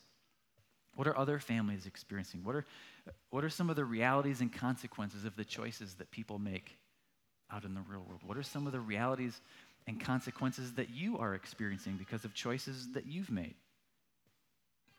What 0.96 1.08
are 1.08 1.18
other 1.18 1.38
families 1.38 1.86
experiencing? 1.86 2.44
What 2.44 2.56
are, 2.56 2.66
what 3.30 3.44
are 3.44 3.50
some 3.50 3.70
of 3.70 3.76
the 3.76 3.86
realities 3.86 4.42
and 4.42 4.52
consequences 4.52 5.26
of 5.26 5.36
the 5.36 5.46
choices 5.46 5.94
that 5.96 6.10
people 6.10 6.40
make 6.40 6.76
out 7.52 7.64
in 7.64 7.76
the 7.76 7.82
real 7.82 8.04
world? 8.08 8.22
What 8.26 8.36
are 8.36 8.44
some 8.44 8.66
of 8.66 8.74
the 8.74 8.80
realities 8.80 9.40
and 9.88 10.00
consequences 10.00 10.74
that 10.74 10.90
you 10.90 11.18
are 11.18 11.34
experiencing 11.34 11.96
because 11.98 12.26
of 12.26 12.34
choices 12.34 12.92
that 12.94 13.08
you've 13.08 13.32
made. 13.32 13.56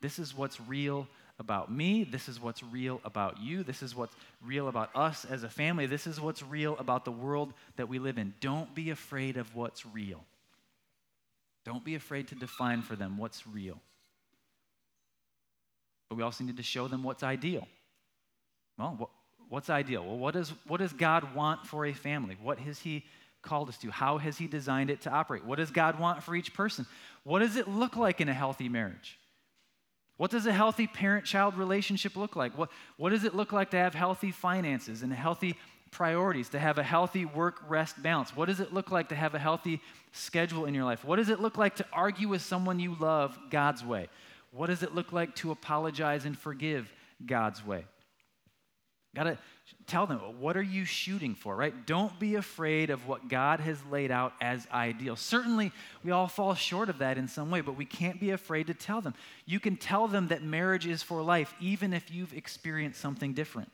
This 0.01 0.17
is 0.17 0.35
what's 0.35 0.59
real 0.59 1.07
about 1.39 1.71
me. 1.71 2.03
This 2.03 2.27
is 2.27 2.41
what's 2.41 2.63
real 2.63 2.99
about 3.05 3.39
you. 3.39 3.63
This 3.63 3.81
is 3.81 3.95
what's 3.95 4.15
real 4.43 4.67
about 4.67 4.89
us 4.95 5.25
as 5.25 5.43
a 5.43 5.49
family. 5.49 5.85
This 5.85 6.07
is 6.07 6.19
what's 6.19 6.41
real 6.43 6.75
about 6.77 7.05
the 7.05 7.11
world 7.11 7.53
that 7.77 7.87
we 7.87 7.99
live 7.99 8.17
in. 8.17 8.33
Don't 8.41 8.73
be 8.73 8.89
afraid 8.89 9.37
of 9.37 9.55
what's 9.55 9.85
real. 9.85 10.23
Don't 11.65 11.83
be 11.83 11.95
afraid 11.95 12.27
to 12.29 12.35
define 12.35 12.81
for 12.81 12.95
them 12.95 13.17
what's 13.17 13.45
real. 13.45 13.79
But 16.09 16.17
we 16.17 16.23
also 16.23 16.43
need 16.43 16.57
to 16.57 16.63
show 16.63 16.87
them 16.87 17.03
what's 17.03 17.23
ideal. 17.23 17.67
Well, 18.77 19.09
what's 19.49 19.69
ideal? 19.69 20.03
Well, 20.05 20.17
what, 20.17 20.35
is, 20.35 20.53
what 20.67 20.79
does 20.79 20.93
God 20.93 21.35
want 21.35 21.67
for 21.67 21.85
a 21.85 21.93
family? 21.93 22.37
What 22.41 22.59
has 22.59 22.79
He 22.79 23.05
called 23.41 23.69
us 23.69 23.77
to? 23.79 23.91
How 23.91 24.17
has 24.17 24.37
He 24.37 24.47
designed 24.47 24.89
it 24.89 25.01
to 25.01 25.09
operate? 25.09 25.45
What 25.45 25.57
does 25.57 25.71
God 25.71 25.99
want 25.99 26.23
for 26.23 26.35
each 26.35 26.53
person? 26.53 26.85
What 27.23 27.39
does 27.39 27.55
it 27.55 27.67
look 27.67 27.95
like 27.95 28.21
in 28.21 28.29
a 28.29 28.33
healthy 28.33 28.69
marriage? 28.69 29.17
What 30.17 30.31
does 30.31 30.45
a 30.45 30.51
healthy 30.51 30.85
parent 30.85 31.25
child 31.25 31.57
relationship 31.57 32.17
look 32.17 32.35
like? 32.35 32.57
What, 32.57 32.69
what 32.97 33.11
does 33.11 33.23
it 33.23 33.33
look 33.33 33.53
like 33.53 33.71
to 33.71 33.77
have 33.77 33.93
healthy 33.93 34.31
finances 34.31 35.01
and 35.01 35.13
healthy 35.13 35.55
priorities, 35.91 36.49
to 36.49 36.59
have 36.59 36.77
a 36.77 36.83
healthy 36.83 37.25
work 37.25 37.61
rest 37.67 38.01
balance? 38.03 38.35
What 38.35 38.47
does 38.47 38.59
it 38.59 38.73
look 38.73 38.91
like 38.91 39.09
to 39.09 39.15
have 39.15 39.33
a 39.33 39.39
healthy 39.39 39.81
schedule 40.11 40.65
in 40.65 40.73
your 40.73 40.83
life? 40.83 41.05
What 41.05 41.15
does 41.15 41.29
it 41.29 41.39
look 41.39 41.57
like 41.57 41.77
to 41.77 41.85
argue 41.93 42.27
with 42.27 42.41
someone 42.41 42.79
you 42.79 42.95
love 42.99 43.37
God's 43.49 43.83
way? 43.83 44.09
What 44.51 44.67
does 44.67 44.83
it 44.83 44.93
look 44.93 45.13
like 45.13 45.35
to 45.37 45.51
apologize 45.51 46.25
and 46.25 46.37
forgive 46.37 46.91
God's 47.25 47.65
way? 47.65 47.85
Got 49.15 49.23
to 49.23 49.37
tell 49.87 50.05
them, 50.05 50.19
what 50.39 50.55
are 50.55 50.61
you 50.61 50.85
shooting 50.85 51.33
for, 51.33 51.55
right? 51.55 51.73
Don't 51.87 52.17
be 52.19 52.35
afraid 52.35 52.89
of 52.91 53.07
what 53.07 53.27
God 53.27 53.59
has 53.59 53.83
laid 53.85 54.11
out 54.11 54.33
as 54.39 54.67
ideal. 54.71 55.15
Certainly, 55.15 55.71
we 56.03 56.11
all 56.11 56.27
fall 56.27 56.53
short 56.53 56.89
of 56.89 56.99
that 56.99 57.17
in 57.17 57.27
some 57.27 57.49
way, 57.49 57.61
but 57.61 57.75
we 57.75 57.85
can't 57.85 58.19
be 58.19 58.29
afraid 58.29 58.67
to 58.67 58.73
tell 58.73 59.01
them. 59.01 59.15
You 59.45 59.59
can 59.59 59.77
tell 59.77 60.07
them 60.07 60.27
that 60.27 60.43
marriage 60.43 60.85
is 60.85 61.01
for 61.01 61.21
life, 61.23 61.53
even 61.59 61.93
if 61.93 62.11
you've 62.11 62.33
experienced 62.33 63.01
something 63.01 63.33
different. 63.33 63.71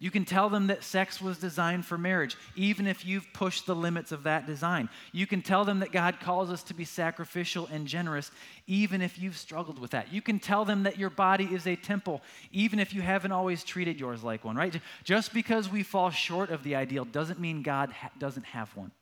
You 0.00 0.12
can 0.12 0.24
tell 0.24 0.48
them 0.48 0.68
that 0.68 0.84
sex 0.84 1.20
was 1.20 1.38
designed 1.38 1.84
for 1.84 1.98
marriage, 1.98 2.36
even 2.54 2.86
if 2.86 3.04
you've 3.04 3.26
pushed 3.32 3.66
the 3.66 3.74
limits 3.74 4.12
of 4.12 4.22
that 4.22 4.46
design. 4.46 4.88
You 5.10 5.26
can 5.26 5.42
tell 5.42 5.64
them 5.64 5.80
that 5.80 5.90
God 5.90 6.20
calls 6.20 6.50
us 6.50 6.62
to 6.64 6.74
be 6.74 6.84
sacrificial 6.84 7.68
and 7.72 7.84
generous, 7.84 8.30
even 8.68 9.02
if 9.02 9.18
you've 9.18 9.36
struggled 9.36 9.80
with 9.80 9.90
that. 9.90 10.12
You 10.12 10.22
can 10.22 10.38
tell 10.38 10.64
them 10.64 10.84
that 10.84 10.98
your 10.98 11.10
body 11.10 11.46
is 11.46 11.66
a 11.66 11.74
temple, 11.74 12.22
even 12.52 12.78
if 12.78 12.94
you 12.94 13.02
haven't 13.02 13.32
always 13.32 13.64
treated 13.64 13.98
yours 13.98 14.22
like 14.22 14.44
one, 14.44 14.54
right? 14.54 14.80
Just 15.02 15.34
because 15.34 15.68
we 15.68 15.82
fall 15.82 16.10
short 16.10 16.50
of 16.50 16.62
the 16.62 16.76
ideal 16.76 17.04
doesn't 17.04 17.40
mean 17.40 17.62
God 17.62 17.90
ha- 17.90 18.12
doesn't 18.20 18.46
have 18.46 18.74
one. 18.76 18.92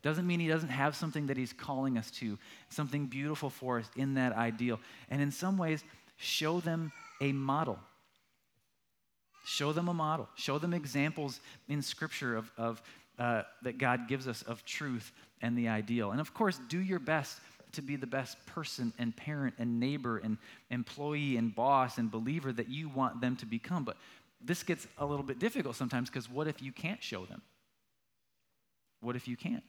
Doesn't 0.00 0.26
mean 0.26 0.40
He 0.40 0.48
doesn't 0.48 0.70
have 0.70 0.96
something 0.96 1.26
that 1.26 1.36
He's 1.36 1.52
calling 1.52 1.98
us 1.98 2.10
to, 2.12 2.38
something 2.70 3.06
beautiful 3.06 3.50
for 3.50 3.78
us 3.78 3.90
in 3.94 4.14
that 4.14 4.32
ideal. 4.32 4.80
And 5.10 5.20
in 5.20 5.30
some 5.30 5.58
ways, 5.58 5.84
show 6.16 6.60
them 6.60 6.92
a 7.20 7.32
model 7.32 7.78
Show 9.44 9.72
them 9.72 9.88
a 9.88 9.94
model. 9.94 10.28
Show 10.34 10.58
them 10.58 10.74
examples 10.74 11.40
in 11.68 11.82
Scripture 11.82 12.36
of, 12.36 12.50
of 12.56 12.82
uh, 13.18 13.42
that 13.62 13.78
God 13.78 14.08
gives 14.08 14.26
us 14.26 14.42
of 14.42 14.64
truth 14.64 15.12
and 15.42 15.56
the 15.56 15.68
ideal. 15.68 16.10
And 16.10 16.20
of 16.20 16.34
course, 16.34 16.58
do 16.68 16.78
your 16.78 16.98
best 16.98 17.38
to 17.72 17.82
be 17.82 17.96
the 17.96 18.06
best 18.06 18.44
person 18.46 18.92
and 18.98 19.14
parent 19.16 19.54
and 19.58 19.78
neighbor 19.78 20.18
and 20.18 20.38
employee 20.70 21.36
and 21.36 21.54
boss 21.54 21.98
and 21.98 22.10
believer 22.10 22.52
that 22.52 22.68
you 22.68 22.88
want 22.88 23.20
them 23.20 23.36
to 23.36 23.46
become. 23.46 23.84
But 23.84 23.96
this 24.40 24.62
gets 24.62 24.86
a 24.98 25.04
little 25.04 25.24
bit 25.24 25.38
difficult 25.38 25.76
sometimes 25.76 26.08
because 26.08 26.30
what 26.30 26.46
if 26.46 26.62
you 26.62 26.72
can't 26.72 27.02
show 27.02 27.26
them? 27.26 27.42
What 29.00 29.16
if 29.16 29.28
you 29.28 29.36
can't? 29.36 29.64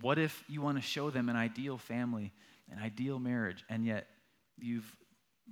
What 0.00 0.18
if 0.18 0.44
you 0.48 0.60
want 0.60 0.76
to 0.76 0.82
show 0.82 1.10
them 1.10 1.28
an 1.28 1.36
ideal 1.36 1.78
family, 1.78 2.32
an 2.70 2.78
ideal 2.78 3.18
marriage, 3.18 3.64
and 3.68 3.84
yet 3.84 4.06
you've 4.58 4.90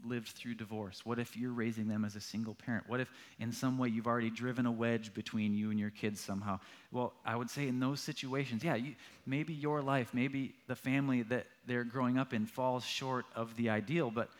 lived 0.05 0.29
through 0.29 0.55
divorce? 0.55 1.05
What 1.05 1.19
if 1.19 1.37
you're 1.37 1.53
raising 1.53 1.89
them 1.89 2.05
as 2.05 2.17
a 2.17 2.21
single 2.21 2.55
parent? 2.55 2.89
What 2.89 3.01
if 3.01 3.11
in 3.39 3.53
some 3.53 3.79
way 3.79 3.89
you've 3.89 4.07
already 4.07 4.31
driven 4.31 4.67
a 4.67 4.73
wedge 4.73 5.15
between 5.15 5.55
you 5.55 5.71
and 5.71 5.79
your 5.79 5.91
kids 5.91 6.21
somehow? 6.21 6.61
Well, 6.91 7.13
I 7.25 7.37
would 7.37 7.51
say 7.51 7.69
in 7.69 7.81
those 7.81 8.01
situations, 8.01 8.65
yeah, 8.65 8.75
you, 8.75 8.95
maybe 9.27 9.53
your 9.53 9.83
life, 9.83 10.11
maybe 10.13 10.55
the 10.67 10.77
family 10.77 11.23
that 11.25 11.47
they're 11.67 11.85
growing 11.85 12.19
up 12.19 12.33
in 12.33 12.47
falls 12.47 12.85
short 12.85 13.27
of 13.35 13.55
the 13.57 13.71
ideal, 13.71 14.11
but 14.11 14.31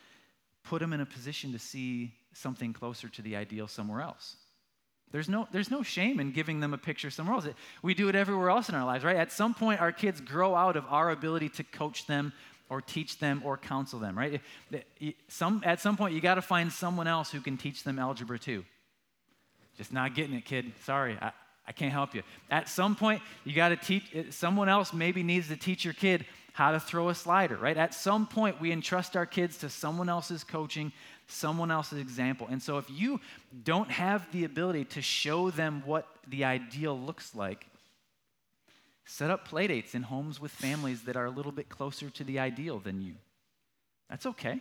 put 0.65 0.81
them 0.81 0.93
in 0.93 1.01
a 1.01 1.07
position 1.07 1.53
to 1.53 1.59
see 1.59 2.13
something 2.33 2.73
closer 2.73 3.09
to 3.09 3.23
the 3.23 3.37
ideal 3.37 3.69
somewhere 3.69 4.01
else. 4.01 4.37
There's 5.13 5.29
no, 5.29 5.47
there's 5.53 5.71
no 5.71 5.83
shame 5.83 6.21
in 6.21 6.33
giving 6.33 6.61
them 6.61 6.73
a 6.73 6.79
picture 6.79 7.11
somewhere 7.11 7.35
else. 7.35 7.47
We 7.83 7.93
do 7.93 8.09
it 8.09 8.15
everywhere 8.15 8.49
else 8.49 8.71
in 8.71 8.75
our 8.75 8.87
lives, 8.87 9.05
right? 9.05 9.17
At 9.17 9.31
some 9.31 9.53
point, 9.53 9.81
our 9.81 9.93
kids 9.93 10.23
grow 10.23 10.55
out 10.55 10.75
of 10.75 10.87
our 10.89 11.11
ability 11.11 11.51
to 11.51 11.65
coach 11.65 12.07
them 12.07 12.33
or 12.73 12.81
teach 12.81 13.19
them 13.19 13.43
or 13.45 13.59
counsel 13.59 13.99
them, 13.99 14.17
right? 14.17 14.41
Some, 15.29 15.63
at 15.63 15.79
some 15.79 15.95
point, 15.95 16.15
you 16.15 16.23
got 16.23 16.37
to 16.37 16.43
find 16.43 16.73
someone 16.73 17.07
else 17.07 17.31
who 17.31 17.43
can 17.43 17.59
teach 17.59 17.85
them 17.85 17.99
algebra 17.99 18.39
too. 18.39 18.65
Just 19.77 19.93
not 19.93 20.15
getting 20.15 20.35
it, 20.35 20.47
kid. 20.47 20.73
Sorry, 20.83 21.19
I, 21.21 21.33
I 21.69 21.73
can't 21.73 21.93
help 21.93 22.15
you. 22.15 22.23
At 22.51 22.71
some 22.71 22.97
point, 22.97 23.21
you 23.45 23.55
got 23.55 23.69
to 23.69 23.77
teach, 23.77 24.05
eh, 24.15 24.23
someone 24.31 24.71
else 24.71 24.95
maybe 24.95 25.23
needs 25.23 25.49
to 25.49 25.57
teach 25.57 25.85
your 25.85 25.93
kid 25.93 26.25
how 26.55 26.73
to 26.73 26.81
throw 26.81 27.11
a 27.11 27.15
slider, 27.15 27.57
right? 27.57 27.77
At 27.77 27.93
some 27.93 28.27
point, 28.27 28.59
we 28.59 28.73
entrust 28.73 29.19
our 29.19 29.27
kids 29.27 29.59
to 29.59 29.69
someone 29.69 30.09
else's 30.09 30.43
coaching, 30.43 30.93
someone 31.27 31.71
else's 31.71 31.99
example. 31.99 32.47
And 32.51 32.63
so, 32.63 32.79
if 32.79 32.89
you 32.89 33.21
don't 33.65 33.91
have 33.91 34.33
the 34.33 34.45
ability 34.45 34.87
to 34.87 35.03
show 35.03 35.51
them 35.51 35.83
what 35.85 36.07
the 36.27 36.45
ideal 36.45 36.99
looks 36.99 37.35
like, 37.35 37.67
Set 39.05 39.31
up 39.31 39.49
playdates 39.49 39.95
in 39.95 40.03
homes 40.03 40.41
with 40.41 40.53
families 40.53 41.03
that 41.03 41.17
are 41.17 41.27
a 41.27 41.31
little 41.31 41.53
bit 41.53 41.69
closer 41.69 42.09
to 42.11 42.25
the 42.25 42.39
ideal 42.39 42.79
than 42.79 43.03
you. 43.03 43.15
That's 44.09 44.27
okay. 44.27 44.61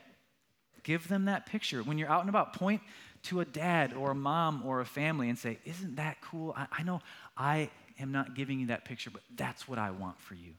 Give 0.83 1.07
them 1.07 1.25
that 1.25 1.45
picture. 1.45 1.83
When 1.83 1.97
you're 1.97 2.09
out 2.09 2.21
and 2.21 2.29
about, 2.29 2.53
point 2.53 2.81
to 3.23 3.41
a 3.41 3.45
dad 3.45 3.93
or 3.93 4.11
a 4.11 4.15
mom 4.15 4.63
or 4.65 4.81
a 4.81 4.85
family 4.85 5.29
and 5.29 5.37
say, 5.37 5.59
Isn't 5.65 5.97
that 5.97 6.21
cool? 6.21 6.53
I, 6.57 6.67
I 6.79 6.83
know 6.83 7.01
I 7.37 7.69
am 7.99 8.11
not 8.11 8.35
giving 8.35 8.59
you 8.59 8.67
that 8.67 8.85
picture, 8.85 9.11
but 9.11 9.21
that's 9.35 9.67
what 9.67 9.77
I 9.77 9.91
want 9.91 10.19
for 10.19 10.33
you. 10.33 10.53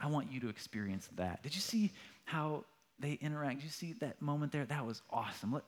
I 0.00 0.06
want 0.06 0.32
you 0.32 0.40
to 0.40 0.48
experience 0.48 1.08
that. 1.16 1.42
Did 1.42 1.54
you 1.54 1.60
see 1.60 1.90
how 2.24 2.64
they 2.98 3.18
interact? 3.20 3.56
Did 3.56 3.64
you 3.64 3.70
see 3.70 3.92
that 4.00 4.22
moment 4.22 4.52
there? 4.52 4.64
That 4.64 4.86
was 4.86 5.02
awesome. 5.10 5.52
Let, 5.52 5.64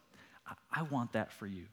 I, 0.46 0.54
I 0.72 0.82
want 0.84 1.12
that 1.12 1.32
for 1.32 1.46
you. 1.46 1.64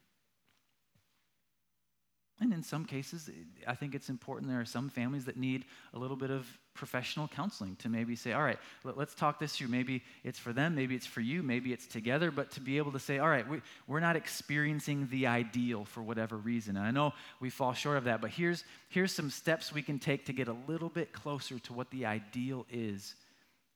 And 2.42 2.54
in 2.54 2.64
some 2.64 2.86
cases, 2.86 3.30
I 3.68 3.76
think 3.76 3.94
it's 3.94 4.08
important. 4.08 4.50
There 4.50 4.62
are 4.62 4.66
some 4.66 4.88
families 4.88 5.26
that 5.26 5.36
need 5.36 5.66
a 5.94 6.00
little 6.00 6.16
bit 6.16 6.32
of 6.32 6.48
professional 6.74 7.28
counseling 7.28 7.76
to 7.78 7.90
maybe 7.90 8.16
say, 8.16 8.32
all 8.32 8.42
right, 8.42 8.58
let's 8.86 9.14
talk 9.14 9.40
this 9.40 9.58
through. 9.58 9.68
Maybe 9.68 10.02
it's 10.24 10.40
for 10.40 10.54
them, 10.54 10.74
maybe 10.74 10.96
it's 10.96 11.06
for 11.06 11.20
you, 11.20 11.44
maybe 11.44 11.74
it's 11.74 11.86
together, 11.86 12.32
but 12.32 12.50
to 12.52 12.62
be 12.62 12.78
able 12.78 12.94
to 12.94 13.00
say, 13.00 13.20
all 13.20 13.28
right, 13.28 13.46
we, 13.46 13.62
we're 13.88 14.00
not 14.00 14.16
experiencing 14.16 15.10
the 15.12 15.28
ideal 15.28 15.84
for 15.84 16.02
whatever 16.02 16.38
reason. 16.38 16.78
And 16.78 16.86
I 16.86 16.92
know 16.92 17.12
we 17.42 17.50
fall 17.50 17.74
short 17.74 17.98
of 17.98 18.06
that, 18.06 18.22
but 18.22 18.30
here's, 18.30 18.64
here's 18.88 19.12
some 19.12 19.30
steps 19.30 19.74
we 19.74 19.82
can 19.82 20.00
take 20.00 20.26
to 20.28 20.34
get 20.34 20.48
a 20.48 20.56
little 20.66 20.90
bit 20.90 21.12
closer 21.12 21.60
to 21.60 21.74
what 21.74 21.92
the 21.92 22.06
ideal 22.06 22.66
is 22.72 23.16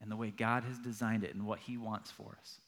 and 0.01 0.09
the 0.09 0.15
way 0.15 0.31
God 0.31 0.63
has 0.63 0.77
designed 0.77 1.25
it 1.25 1.35
and 1.35 1.45
what 1.45 1.59
He 1.59 1.75
wants 1.75 2.11
for 2.11 2.37
us. 2.39 2.59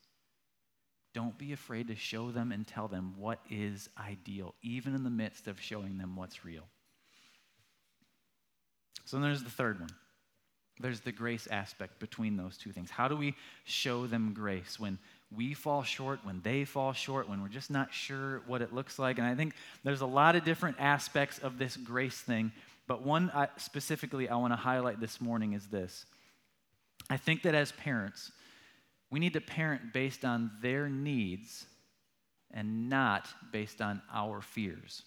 Don't 1.16 1.38
be 1.38 1.54
afraid 1.54 1.88
to 1.88 1.96
show 1.96 2.30
them 2.30 2.52
and 2.52 2.68
tell 2.68 2.90
them 2.90 3.14
what 3.18 3.40
is 3.50 3.88
ideal, 3.98 4.54
even 4.62 4.94
in 4.94 5.06
the 5.06 5.10
midst 5.10 5.48
of 5.48 5.62
showing 5.62 5.98
them 5.98 6.18
what's 6.18 6.44
real. 6.44 6.68
So 9.06 9.18
there's 9.20 9.42
the 9.42 9.50
third 9.50 9.80
one. 9.80 9.92
There's 10.82 11.00
the 11.00 11.14
grace 11.14 11.48
aspect 11.50 12.00
between 12.00 12.36
those 12.36 12.58
two 12.58 12.74
things. 12.74 12.90
How 12.90 13.08
do 13.08 13.16
we 13.16 13.34
show 13.64 14.08
them 14.08 14.34
grace 14.34 14.78
when 14.78 15.00
we 15.34 15.54
fall 15.54 15.84
short, 15.84 16.20
when 16.24 16.42
they 16.42 16.66
fall 16.66 16.92
short, 16.92 17.30
when 17.30 17.42
we're 17.42 17.48
just 17.48 17.72
not 17.72 17.94
sure 17.94 18.42
what 18.46 18.62
it 18.62 18.74
looks 18.74 19.00
like? 19.00 19.18
And 19.18 19.26
I 19.26 19.36
think 19.36 19.54
there's 19.86 20.02
a 20.02 20.06
lot 20.06 20.36
of 20.36 20.44
different 20.44 20.76
aspects 20.82 21.40
of 21.40 21.58
this 21.58 21.78
grace 21.78 22.20
thing, 22.20 22.52
but 22.88 23.04
one 23.04 23.32
I, 23.34 23.48
specifically 23.56 24.28
I 24.28 24.36
want 24.36 24.52
to 24.52 24.58
highlight 24.58 25.00
this 25.00 25.22
morning 25.22 25.54
is 25.54 25.68
this. 25.68 26.06
I 27.10 27.16
think 27.16 27.44
that 27.44 27.56
as 27.56 27.72
parents, 27.72 28.34
we 29.12 29.20
need 29.20 29.34
to 29.34 29.42
parent 29.42 29.94
based 29.94 30.26
on 30.26 30.52
their 30.62 30.90
needs 30.90 31.66
and 32.52 32.90
not 32.90 33.28
based 33.52 33.82
on 33.82 34.02
our 34.14 34.42
fears. 34.42 35.04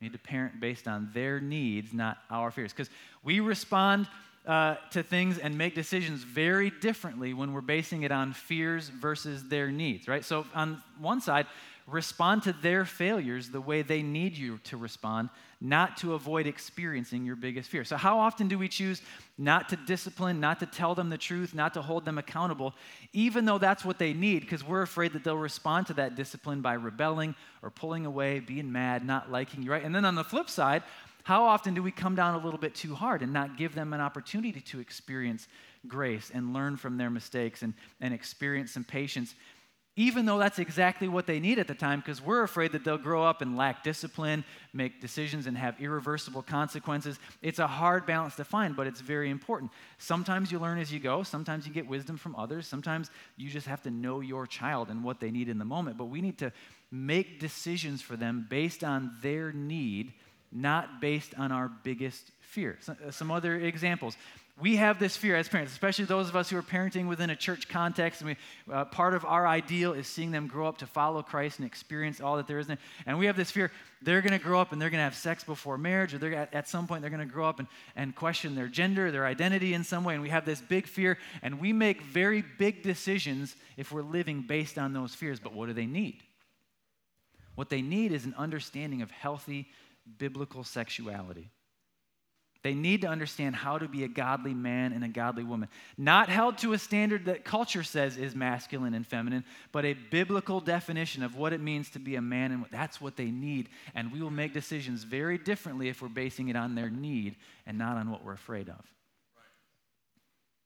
We 0.00 0.06
need 0.06 0.12
to 0.12 0.18
parent 0.18 0.60
based 0.60 0.88
on 0.88 1.10
their 1.12 1.40
needs, 1.40 1.92
not 1.92 2.18
our 2.30 2.50
fears. 2.50 2.72
Because 2.72 2.90
we 3.22 3.40
respond 3.40 4.08
uh, 4.46 4.76
to 4.90 5.02
things 5.02 5.38
and 5.38 5.56
make 5.58 5.74
decisions 5.74 6.22
very 6.22 6.70
differently 6.80 7.34
when 7.34 7.52
we're 7.52 7.60
basing 7.60 8.02
it 8.02 8.12
on 8.12 8.32
fears 8.32 8.88
versus 8.88 9.44
their 9.48 9.70
needs, 9.70 10.08
right? 10.08 10.24
So, 10.24 10.46
on 10.54 10.82
one 10.98 11.20
side, 11.20 11.46
respond 11.86 12.44
to 12.44 12.52
their 12.54 12.84
failures 12.84 13.50
the 13.50 13.60
way 13.60 13.82
they 13.82 14.02
need 14.02 14.36
you 14.36 14.58
to 14.64 14.76
respond, 14.76 15.28
not 15.60 15.98
to 15.98 16.14
avoid 16.14 16.46
experiencing 16.46 17.26
your 17.26 17.36
biggest 17.36 17.68
fear. 17.68 17.84
So, 17.84 17.96
how 17.96 18.18
often 18.18 18.48
do 18.48 18.58
we 18.58 18.68
choose 18.68 19.02
not 19.36 19.68
to 19.68 19.76
discipline, 19.76 20.40
not 20.40 20.60
to 20.60 20.66
tell 20.66 20.94
them 20.94 21.10
the 21.10 21.18
truth, 21.18 21.54
not 21.54 21.74
to 21.74 21.82
hold 21.82 22.04
them 22.04 22.18
accountable, 22.18 22.74
even 23.12 23.44
though 23.44 23.58
that's 23.58 23.84
what 23.84 23.98
they 23.98 24.12
need, 24.12 24.40
because 24.40 24.64
we're 24.64 24.82
afraid 24.82 25.12
that 25.12 25.24
they'll 25.24 25.36
respond 25.36 25.86
to 25.88 25.94
that 25.94 26.14
discipline 26.14 26.62
by 26.62 26.74
rebelling 26.74 27.34
or 27.62 27.70
pulling 27.70 28.06
away, 28.06 28.40
being 28.40 28.72
mad, 28.72 29.04
not 29.04 29.30
liking 29.30 29.62
you, 29.62 29.70
right? 29.70 29.84
And 29.84 29.94
then 29.94 30.04
on 30.04 30.14
the 30.14 30.24
flip 30.24 30.48
side, 30.48 30.82
how 31.24 31.44
often 31.44 31.74
do 31.74 31.82
we 31.82 31.90
come 31.90 32.14
down 32.14 32.34
a 32.34 32.42
little 32.44 32.58
bit 32.58 32.74
too 32.74 32.94
hard 32.94 33.22
and 33.22 33.32
not 33.32 33.58
give 33.58 33.74
them 33.74 33.92
an 33.92 34.00
opportunity 34.00 34.60
to 34.60 34.80
experience 34.80 35.46
grace 35.86 36.30
and 36.32 36.54
learn 36.54 36.76
from 36.76 36.96
their 36.96 37.10
mistakes 37.10 37.62
and, 37.62 37.74
and 38.00 38.14
experience 38.14 38.72
some 38.72 38.84
patience? 38.84 39.34
Even 40.00 40.24
though 40.24 40.38
that's 40.38 40.58
exactly 40.58 41.08
what 41.08 41.26
they 41.26 41.38
need 41.38 41.58
at 41.58 41.66
the 41.66 41.74
time, 41.74 42.00
because 42.00 42.22
we're 42.22 42.42
afraid 42.42 42.72
that 42.72 42.84
they'll 42.84 42.96
grow 42.96 43.22
up 43.22 43.42
and 43.42 43.54
lack 43.54 43.84
discipline, 43.84 44.42
make 44.72 44.98
decisions, 44.98 45.46
and 45.46 45.58
have 45.58 45.78
irreversible 45.78 46.40
consequences. 46.40 47.18
It's 47.42 47.58
a 47.58 47.66
hard 47.66 48.06
balance 48.06 48.34
to 48.36 48.44
find, 48.44 48.74
but 48.74 48.86
it's 48.86 49.02
very 49.02 49.28
important. 49.28 49.70
Sometimes 49.98 50.50
you 50.50 50.58
learn 50.58 50.78
as 50.78 50.90
you 50.90 51.00
go, 51.00 51.22
sometimes 51.22 51.66
you 51.66 51.74
get 51.74 51.86
wisdom 51.86 52.16
from 52.16 52.34
others, 52.34 52.66
sometimes 52.66 53.10
you 53.36 53.50
just 53.50 53.66
have 53.66 53.82
to 53.82 53.90
know 53.90 54.20
your 54.20 54.46
child 54.46 54.88
and 54.88 55.04
what 55.04 55.20
they 55.20 55.30
need 55.30 55.50
in 55.50 55.58
the 55.58 55.66
moment. 55.66 55.98
But 55.98 56.06
we 56.06 56.22
need 56.22 56.38
to 56.38 56.50
make 56.90 57.38
decisions 57.38 58.00
for 58.00 58.16
them 58.16 58.46
based 58.48 58.82
on 58.82 59.12
their 59.20 59.52
need, 59.52 60.14
not 60.50 61.02
based 61.02 61.34
on 61.36 61.52
our 61.52 61.70
biggest 61.84 62.30
fear. 62.40 62.78
Uh, 62.88 63.10
some 63.10 63.30
other 63.30 63.54
examples 63.56 64.16
we 64.60 64.76
have 64.76 64.98
this 64.98 65.16
fear 65.16 65.36
as 65.36 65.48
parents, 65.48 65.72
especially 65.72 66.04
those 66.04 66.28
of 66.28 66.36
us 66.36 66.50
who 66.50 66.56
are 66.56 66.62
parenting 66.62 67.08
within 67.08 67.30
a 67.30 67.36
church 67.36 67.68
context. 67.68 68.22
And 68.22 68.36
uh, 68.70 68.84
part 68.84 69.14
of 69.14 69.24
our 69.24 69.46
ideal 69.46 69.92
is 69.92 70.06
seeing 70.06 70.30
them 70.30 70.46
grow 70.46 70.66
up 70.66 70.78
to 70.78 70.86
follow 70.86 71.22
Christ 71.22 71.58
and 71.58 71.66
experience 71.66 72.20
all 72.20 72.36
that 72.36 72.46
there 72.46 72.58
is. 72.58 72.66
There. 72.66 72.78
And 73.06 73.18
we 73.18 73.26
have 73.26 73.36
this 73.36 73.50
fear 73.50 73.70
they're 74.02 74.22
going 74.22 74.32
to 74.32 74.38
grow 74.38 74.60
up 74.60 74.72
and 74.72 74.80
they're 74.80 74.90
going 74.90 75.00
to 75.00 75.04
have 75.04 75.14
sex 75.14 75.44
before 75.44 75.76
marriage, 75.76 76.14
or 76.14 76.18
they're 76.18 76.34
at, 76.34 76.54
at 76.54 76.68
some 76.68 76.86
point 76.86 77.02
they're 77.02 77.10
going 77.10 77.26
to 77.26 77.32
grow 77.32 77.48
up 77.48 77.58
and, 77.58 77.68
and 77.96 78.14
question 78.14 78.54
their 78.54 78.68
gender, 78.68 79.10
their 79.10 79.26
identity 79.26 79.74
in 79.74 79.84
some 79.84 80.04
way. 80.04 80.14
And 80.14 80.22
we 80.22 80.30
have 80.30 80.46
this 80.46 80.60
big 80.60 80.86
fear, 80.86 81.18
and 81.42 81.60
we 81.60 81.72
make 81.72 82.02
very 82.02 82.42
big 82.58 82.82
decisions 82.82 83.56
if 83.76 83.92
we're 83.92 84.02
living 84.02 84.42
based 84.42 84.78
on 84.78 84.92
those 84.92 85.14
fears. 85.14 85.38
But 85.38 85.52
what 85.52 85.66
do 85.66 85.72
they 85.72 85.86
need? 85.86 86.22
What 87.54 87.68
they 87.68 87.82
need 87.82 88.12
is 88.12 88.24
an 88.24 88.34
understanding 88.38 89.02
of 89.02 89.10
healthy 89.10 89.68
biblical 90.18 90.64
sexuality. 90.64 91.50
They 92.62 92.74
need 92.74 93.02
to 93.02 93.08
understand 93.08 93.56
how 93.56 93.78
to 93.78 93.88
be 93.88 94.04
a 94.04 94.08
godly 94.08 94.52
man 94.52 94.92
and 94.92 95.02
a 95.02 95.08
godly 95.08 95.44
woman. 95.44 95.70
Not 95.96 96.28
held 96.28 96.58
to 96.58 96.74
a 96.74 96.78
standard 96.78 97.24
that 97.24 97.44
culture 97.44 97.82
says 97.82 98.18
is 98.18 98.34
masculine 98.34 98.92
and 98.92 99.06
feminine, 99.06 99.44
but 99.72 99.86
a 99.86 99.94
biblical 99.94 100.60
definition 100.60 101.22
of 101.22 101.36
what 101.36 101.54
it 101.54 101.60
means 101.60 101.88
to 101.90 101.98
be 101.98 102.16
a 102.16 102.22
man, 102.22 102.52
and 102.52 102.66
that's 102.70 103.00
what 103.00 103.16
they 103.16 103.30
need. 103.30 103.70
And 103.94 104.12
we 104.12 104.20
will 104.20 104.30
make 104.30 104.52
decisions 104.52 105.04
very 105.04 105.38
differently 105.38 105.88
if 105.88 106.02
we're 106.02 106.08
basing 106.08 106.48
it 106.48 106.56
on 106.56 106.74
their 106.74 106.90
need 106.90 107.36
and 107.66 107.78
not 107.78 107.96
on 107.96 108.10
what 108.10 108.24
we're 108.24 108.34
afraid 108.34 108.68
of. 108.68 108.84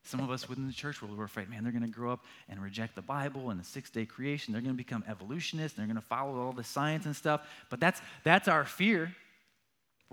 Some 0.02 0.20
of 0.20 0.30
us 0.30 0.48
within 0.48 0.66
the 0.66 0.72
church 0.72 1.00
world, 1.00 1.16
we're 1.16 1.24
afraid, 1.24 1.48
man, 1.48 1.62
they're 1.62 1.72
going 1.72 1.82
to 1.82 1.88
grow 1.88 2.12
up 2.12 2.24
and 2.50 2.62
reject 2.62 2.94
the 2.94 3.02
Bible 3.02 3.48
and 3.48 3.58
the 3.58 3.64
six 3.64 3.88
day 3.88 4.04
creation. 4.04 4.52
They're 4.52 4.60
going 4.60 4.74
to 4.74 4.76
become 4.76 5.02
evolutionists. 5.08 5.76
They're 5.76 5.86
going 5.86 5.96
to 5.96 6.02
follow 6.02 6.38
all 6.40 6.52
the 6.52 6.64
science 6.64 7.06
and 7.06 7.16
stuff. 7.16 7.40
But 7.70 7.80
that's, 7.80 8.02
that's 8.22 8.46
our 8.46 8.66
fear. 8.66 9.14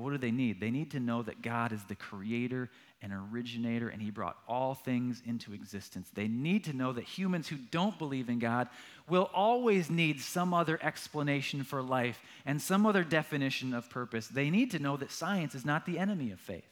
But 0.02 0.06
what 0.06 0.12
do 0.14 0.18
they 0.18 0.32
need? 0.32 0.60
They 0.60 0.72
need 0.72 0.90
to 0.92 1.00
know 1.00 1.22
that 1.22 1.44
God 1.44 1.72
is 1.72 1.84
the 1.84 1.94
creator 1.94 2.72
and 3.04 3.14
originator, 3.14 3.88
and 3.90 4.02
He 4.02 4.10
brought 4.10 4.36
all 4.48 4.74
things 4.74 5.22
into 5.28 5.54
existence. 5.54 6.10
They 6.12 6.28
need 6.28 6.64
to 6.64 6.74
know 6.74 6.92
that 6.94 7.04
humans 7.04 7.48
who 7.48 7.58
don't 7.70 8.00
believe 8.00 8.28
in 8.28 8.40
God 8.40 8.68
will 9.08 9.30
always 9.32 9.92
need 9.92 10.20
some 10.20 10.56
other 10.56 10.80
explanation 10.82 11.64
for 11.64 11.84
life 11.84 12.20
and 12.48 12.60
some 12.60 12.88
other 12.88 13.04
definition 13.04 13.76
of 13.76 13.92
purpose. 13.92 14.28
They 14.28 14.50
need 14.50 14.72
to 14.72 14.80
know 14.80 14.98
that 14.98 15.12
science 15.12 15.54
is 15.54 15.66
not 15.66 15.86
the 15.86 16.00
enemy 16.00 16.32
of 16.32 16.40
faith. 16.40 16.66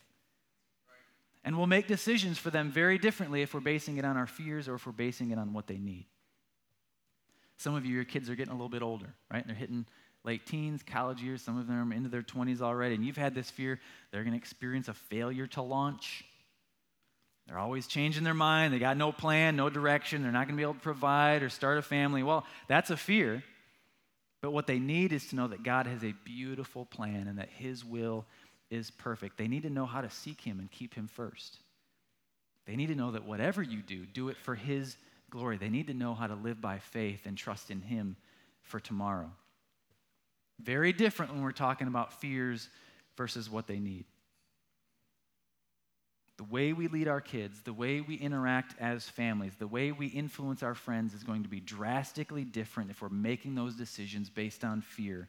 And 1.43 1.55
we'll 1.55 1.67
make 1.67 1.85
decisions 1.85 2.39
for 2.39 2.49
them 2.49 2.71
very 2.71 2.97
differently 2.97 3.43
if 3.43 3.53
we're 3.53 3.59
basing 3.59 3.97
it 3.97 4.05
on 4.05 4.17
our 4.17 4.27
fears 4.27 4.67
or 4.67 4.73
if 4.73 4.87
we're 4.87 4.91
basing 4.91 5.29
it 5.29 5.37
on 5.37 5.53
what 5.53 5.67
they 5.67 5.77
need. 5.77 6.07
Some 7.57 7.75
of 7.75 7.85
you, 7.85 7.93
your 7.93 8.05
kids 8.05 8.27
are 8.27 8.35
getting 8.35 8.53
a 8.53 8.55
little 8.55 8.69
bit 8.69 8.81
older, 8.81 9.13
right? 9.31 9.45
They're 9.45 9.55
hitting 9.55 9.85
late 10.23 10.45
teens, 10.45 10.81
college 10.85 11.21
years, 11.21 11.41
some 11.41 11.57
of 11.57 11.67
them 11.67 11.91
are 11.91 11.95
into 11.95 12.09
their 12.09 12.21
20s 12.21 12.61
already, 12.61 12.95
and 12.95 13.05
you've 13.05 13.17
had 13.17 13.33
this 13.33 13.49
fear 13.49 13.79
they're 14.11 14.23
going 14.23 14.33
to 14.33 14.37
experience 14.37 14.87
a 14.87 14.93
failure 14.93 15.47
to 15.47 15.61
launch. 15.61 16.23
They're 17.47 17.57
always 17.57 17.87
changing 17.87 18.23
their 18.23 18.35
mind. 18.35 18.73
They 18.73 18.79
got 18.79 18.95
no 18.95 19.11
plan, 19.11 19.55
no 19.55 19.69
direction. 19.69 20.21
They're 20.21 20.31
not 20.31 20.45
going 20.45 20.55
to 20.55 20.57
be 20.57 20.63
able 20.63 20.75
to 20.75 20.79
provide 20.79 21.41
or 21.41 21.49
start 21.49 21.79
a 21.79 21.81
family. 21.81 22.21
Well, 22.21 22.45
that's 22.67 22.91
a 22.91 22.97
fear. 22.97 23.43
But 24.41 24.51
what 24.51 24.67
they 24.67 24.79
need 24.79 25.11
is 25.11 25.27
to 25.27 25.35
know 25.35 25.47
that 25.47 25.63
God 25.63 25.87
has 25.87 26.03
a 26.03 26.13
beautiful 26.23 26.85
plan 26.85 27.27
and 27.27 27.39
that 27.39 27.49
His 27.49 27.83
will 27.83 28.25
is 28.69 28.91
perfect. 28.91 29.37
They 29.37 29.47
need 29.47 29.63
to 29.63 29.69
know 29.69 29.85
how 29.85 30.01
to 30.01 30.09
seek 30.09 30.41
Him 30.41 30.59
and 30.59 30.69
keep 30.69 30.93
Him 30.93 31.07
first. 31.07 31.57
They 32.67 32.75
need 32.75 32.87
to 32.87 32.95
know 32.95 33.11
that 33.11 33.25
whatever 33.25 33.63
you 33.63 33.81
do, 33.81 34.05
do 34.05 34.29
it 34.29 34.37
for 34.37 34.53
His 34.53 34.95
glory. 35.31 35.57
They 35.57 35.69
need 35.69 35.87
to 35.87 35.93
know 35.93 36.13
how 36.13 36.27
to 36.27 36.35
live 36.35 36.61
by 36.61 36.77
faith 36.77 37.21
and 37.25 37.35
trust 37.35 37.71
in 37.71 37.81
Him 37.81 38.15
for 38.61 38.79
tomorrow. 38.79 39.31
Very 40.61 40.93
different 40.93 41.33
when 41.33 41.41
we're 41.41 41.51
talking 41.51 41.87
about 41.87 42.13
fears 42.19 42.69
versus 43.15 43.49
what 43.49 43.67
they 43.67 43.79
need. 43.79 44.05
The 46.37 46.43
way 46.45 46.71
we 46.71 46.87
lead 46.87 47.09
our 47.09 47.19
kids, 47.19 47.61
the 47.63 47.73
way 47.73 47.99
we 47.99 48.15
interact 48.15 48.73
as 48.79 49.09
families, 49.09 49.53
the 49.59 49.67
way 49.67 49.91
we 49.91 50.07
influence 50.07 50.63
our 50.63 50.73
friends 50.73 51.13
is 51.13 51.23
going 51.23 51.43
to 51.43 51.49
be 51.49 51.59
drastically 51.59 52.45
different 52.45 52.89
if 52.89 53.01
we're 53.01 53.09
making 53.09 53.55
those 53.55 53.75
decisions 53.75 54.29
based 54.29 54.63
on 54.63 54.81
fear 54.81 55.27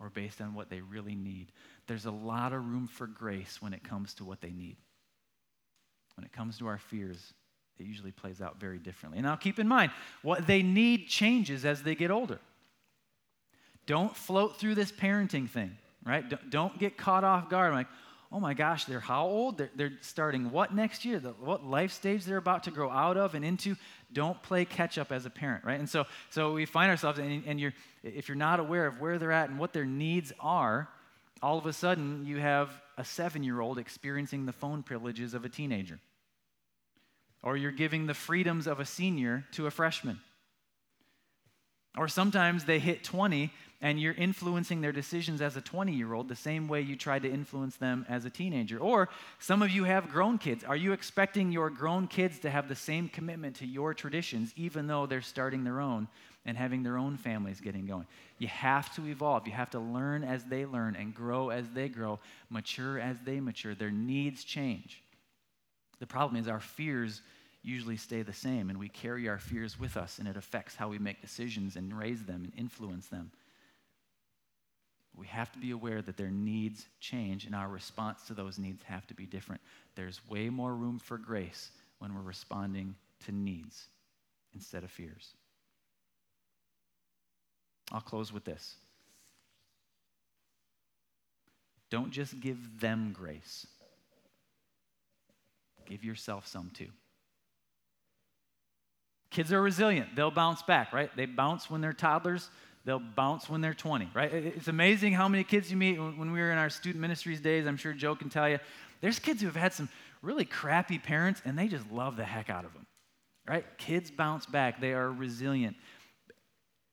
or 0.00 0.10
based 0.10 0.40
on 0.40 0.54
what 0.54 0.68
they 0.68 0.80
really 0.80 1.14
need. 1.14 1.52
There's 1.86 2.06
a 2.06 2.10
lot 2.10 2.52
of 2.52 2.66
room 2.66 2.88
for 2.88 3.06
grace 3.06 3.62
when 3.62 3.72
it 3.72 3.84
comes 3.84 4.14
to 4.14 4.24
what 4.24 4.40
they 4.40 4.50
need. 4.50 4.76
When 6.16 6.24
it 6.24 6.32
comes 6.32 6.58
to 6.58 6.66
our 6.66 6.78
fears, 6.78 7.34
it 7.78 7.86
usually 7.86 8.10
plays 8.10 8.40
out 8.40 8.58
very 8.58 8.78
differently. 8.78 9.18
And 9.18 9.26
now 9.26 9.36
keep 9.36 9.60
in 9.60 9.68
mind, 9.68 9.92
what 10.22 10.46
they 10.46 10.62
need 10.62 11.06
changes 11.06 11.64
as 11.64 11.84
they 11.84 11.94
get 11.94 12.10
older. 12.10 12.40
Don't 13.88 14.14
float 14.14 14.58
through 14.58 14.74
this 14.74 14.92
parenting 14.92 15.48
thing, 15.48 15.74
right? 16.04 16.22
Don't 16.50 16.78
get 16.78 16.98
caught 16.98 17.24
off 17.24 17.48
guard. 17.48 17.70
I'm 17.70 17.74
like, 17.74 17.86
oh 18.30 18.38
my 18.38 18.52
gosh, 18.52 18.84
they're 18.84 19.00
how 19.00 19.24
old? 19.26 19.56
They're, 19.56 19.70
they're 19.74 19.92
starting 20.02 20.50
what 20.50 20.74
next 20.74 21.06
year? 21.06 21.18
The, 21.18 21.30
what 21.30 21.64
life 21.64 21.90
stage 21.92 22.26
they're 22.26 22.36
about 22.36 22.64
to 22.64 22.70
grow 22.70 22.90
out 22.90 23.16
of 23.16 23.34
and 23.34 23.42
into? 23.42 23.76
Don't 24.12 24.40
play 24.42 24.66
catch 24.66 24.98
up 24.98 25.10
as 25.10 25.24
a 25.24 25.30
parent, 25.30 25.64
right? 25.64 25.80
And 25.80 25.88
so, 25.88 26.04
so 26.28 26.52
we 26.52 26.66
find 26.66 26.90
ourselves, 26.90 27.18
and, 27.18 27.42
and 27.46 27.58
you're, 27.58 27.72
if 28.04 28.28
you're 28.28 28.36
not 28.36 28.60
aware 28.60 28.86
of 28.86 29.00
where 29.00 29.18
they're 29.18 29.32
at 29.32 29.48
and 29.48 29.58
what 29.58 29.72
their 29.72 29.86
needs 29.86 30.34
are, 30.38 30.86
all 31.40 31.56
of 31.56 31.64
a 31.64 31.72
sudden 31.72 32.26
you 32.26 32.36
have 32.40 32.70
a 32.98 33.06
seven 33.06 33.42
year 33.42 33.58
old 33.58 33.78
experiencing 33.78 34.44
the 34.44 34.52
phone 34.52 34.82
privileges 34.82 35.32
of 35.32 35.46
a 35.46 35.48
teenager. 35.48 35.98
Or 37.42 37.56
you're 37.56 37.72
giving 37.72 38.04
the 38.04 38.12
freedoms 38.12 38.66
of 38.66 38.80
a 38.80 38.84
senior 38.84 39.46
to 39.52 39.66
a 39.66 39.70
freshman. 39.70 40.20
Or 41.96 42.08
sometimes 42.08 42.64
they 42.64 42.78
hit 42.78 43.02
20 43.02 43.50
and 43.80 44.00
you're 44.00 44.14
influencing 44.14 44.80
their 44.80 44.92
decisions 44.92 45.40
as 45.40 45.56
a 45.56 45.60
20 45.60 45.92
year 45.92 46.12
old 46.12 46.28
the 46.28 46.36
same 46.36 46.66
way 46.66 46.80
you 46.80 46.96
tried 46.96 47.22
to 47.22 47.30
influence 47.30 47.76
them 47.76 48.04
as 48.08 48.24
a 48.24 48.30
teenager. 48.30 48.78
Or 48.78 49.08
some 49.38 49.62
of 49.62 49.70
you 49.70 49.84
have 49.84 50.10
grown 50.10 50.38
kids. 50.38 50.64
Are 50.64 50.76
you 50.76 50.92
expecting 50.92 51.52
your 51.52 51.70
grown 51.70 52.08
kids 52.08 52.40
to 52.40 52.50
have 52.50 52.68
the 52.68 52.74
same 52.74 53.08
commitment 53.08 53.56
to 53.56 53.66
your 53.66 53.94
traditions, 53.94 54.52
even 54.56 54.86
though 54.86 55.06
they're 55.06 55.22
starting 55.22 55.62
their 55.62 55.80
own 55.80 56.08
and 56.44 56.56
having 56.56 56.82
their 56.82 56.98
own 56.98 57.16
families 57.16 57.60
getting 57.60 57.86
going? 57.86 58.06
You 58.38 58.48
have 58.48 58.94
to 58.96 59.06
evolve. 59.06 59.46
You 59.46 59.52
have 59.52 59.70
to 59.70 59.80
learn 59.80 60.24
as 60.24 60.44
they 60.44 60.66
learn 60.66 60.96
and 60.96 61.14
grow 61.14 61.50
as 61.50 61.68
they 61.70 61.88
grow, 61.88 62.18
mature 62.50 62.98
as 62.98 63.16
they 63.20 63.38
mature. 63.38 63.76
Their 63.76 63.92
needs 63.92 64.42
change. 64.42 65.02
The 66.00 66.06
problem 66.06 66.40
is 66.40 66.48
our 66.48 66.60
fears 66.60 67.22
usually 67.62 67.96
stay 67.96 68.22
the 68.22 68.32
same, 68.32 68.70
and 68.70 68.78
we 68.78 68.88
carry 68.88 69.28
our 69.28 69.38
fears 69.38 69.78
with 69.78 69.96
us, 69.96 70.18
and 70.18 70.28
it 70.28 70.36
affects 70.36 70.76
how 70.76 70.88
we 70.88 70.98
make 70.98 71.20
decisions 71.20 71.76
and 71.76 71.96
raise 71.96 72.24
them 72.24 72.44
and 72.44 72.52
influence 72.56 73.06
them 73.06 73.30
we 75.18 75.26
have 75.26 75.50
to 75.52 75.58
be 75.58 75.72
aware 75.72 76.00
that 76.00 76.16
their 76.16 76.30
needs 76.30 76.86
change 77.00 77.44
and 77.44 77.54
our 77.54 77.68
response 77.68 78.22
to 78.28 78.34
those 78.34 78.56
needs 78.56 78.82
have 78.84 79.04
to 79.08 79.14
be 79.14 79.26
different. 79.26 79.60
There's 79.96 80.20
way 80.28 80.48
more 80.48 80.74
room 80.74 81.00
for 81.00 81.18
grace 81.18 81.70
when 81.98 82.14
we're 82.14 82.20
responding 82.20 82.94
to 83.26 83.32
needs 83.32 83.88
instead 84.54 84.84
of 84.84 84.92
fears. 84.92 85.34
I'll 87.90 88.00
close 88.00 88.32
with 88.32 88.44
this. 88.44 88.76
Don't 91.90 92.12
just 92.12 92.38
give 92.38 92.80
them 92.80 93.12
grace, 93.12 93.66
give 95.88 96.04
yourself 96.04 96.46
some 96.46 96.70
too. 96.70 96.90
Kids 99.30 99.52
are 99.52 99.60
resilient. 99.60 100.16
They'll 100.16 100.30
bounce 100.30 100.62
back, 100.62 100.92
right? 100.92 101.14
They 101.16 101.26
bounce 101.26 101.70
when 101.70 101.80
they're 101.80 101.92
toddlers. 101.92 102.50
they'll 102.84 102.98
bounce 102.98 103.50
when 103.50 103.60
they're 103.60 103.74
20, 103.74 104.10
right? 104.14 104.32
It's 104.32 104.68
amazing 104.68 105.12
how 105.12 105.28
many 105.28 105.44
kids 105.44 105.70
you 105.70 105.76
meet 105.76 105.98
when 105.98 106.32
we 106.32 106.40
were 106.40 106.50
in 106.50 106.58
our 106.58 106.70
student 106.70 107.02
ministries 107.02 107.40
days. 107.40 107.66
I'm 107.66 107.76
sure 107.76 107.92
Joe 107.92 108.14
can 108.14 108.30
tell 108.30 108.48
you. 108.48 108.58
There's 109.00 109.18
kids 109.18 109.40
who 109.40 109.46
have 109.46 109.56
had 109.56 109.74
some 109.74 109.90
really 110.22 110.44
crappy 110.46 110.98
parents 110.98 111.42
and 111.44 111.58
they 111.58 111.68
just 111.68 111.90
love 111.90 112.16
the 112.16 112.24
heck 112.24 112.48
out 112.48 112.64
of 112.64 112.72
them, 112.72 112.86
right? 113.46 113.64
Kids 113.76 114.10
bounce 114.10 114.46
back, 114.46 114.80
they 114.80 114.92
are 114.92 115.10
resilient. 115.12 115.76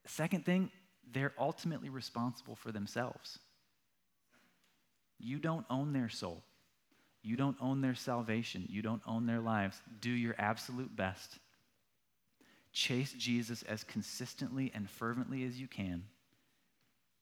Second 0.05 0.45
thing, 0.45 0.69
they're 1.11 1.33
ultimately 1.39 1.89
responsible 1.89 2.55
for 2.55 2.71
themselves. 2.71 3.39
You 5.17 5.39
don't 5.39 5.65
own 5.69 5.93
their 5.93 6.09
soul. 6.09 6.43
You 7.23 7.37
don't 7.37 7.57
own 7.61 7.81
their 7.81 7.95
salvation. 7.95 8.65
You 8.69 8.81
don't 8.81 9.01
own 9.07 9.25
their 9.25 9.39
lives. 9.39 9.81
Do 10.01 10.11
your 10.11 10.35
absolute 10.37 10.95
best. 10.95 11.39
Chase 12.75 13.13
Jesus 13.13 13.63
as 13.63 13.85
consistently 13.85 14.69
and 14.75 14.89
fervently 14.89 15.45
as 15.45 15.59
you 15.59 15.65
can, 15.65 16.03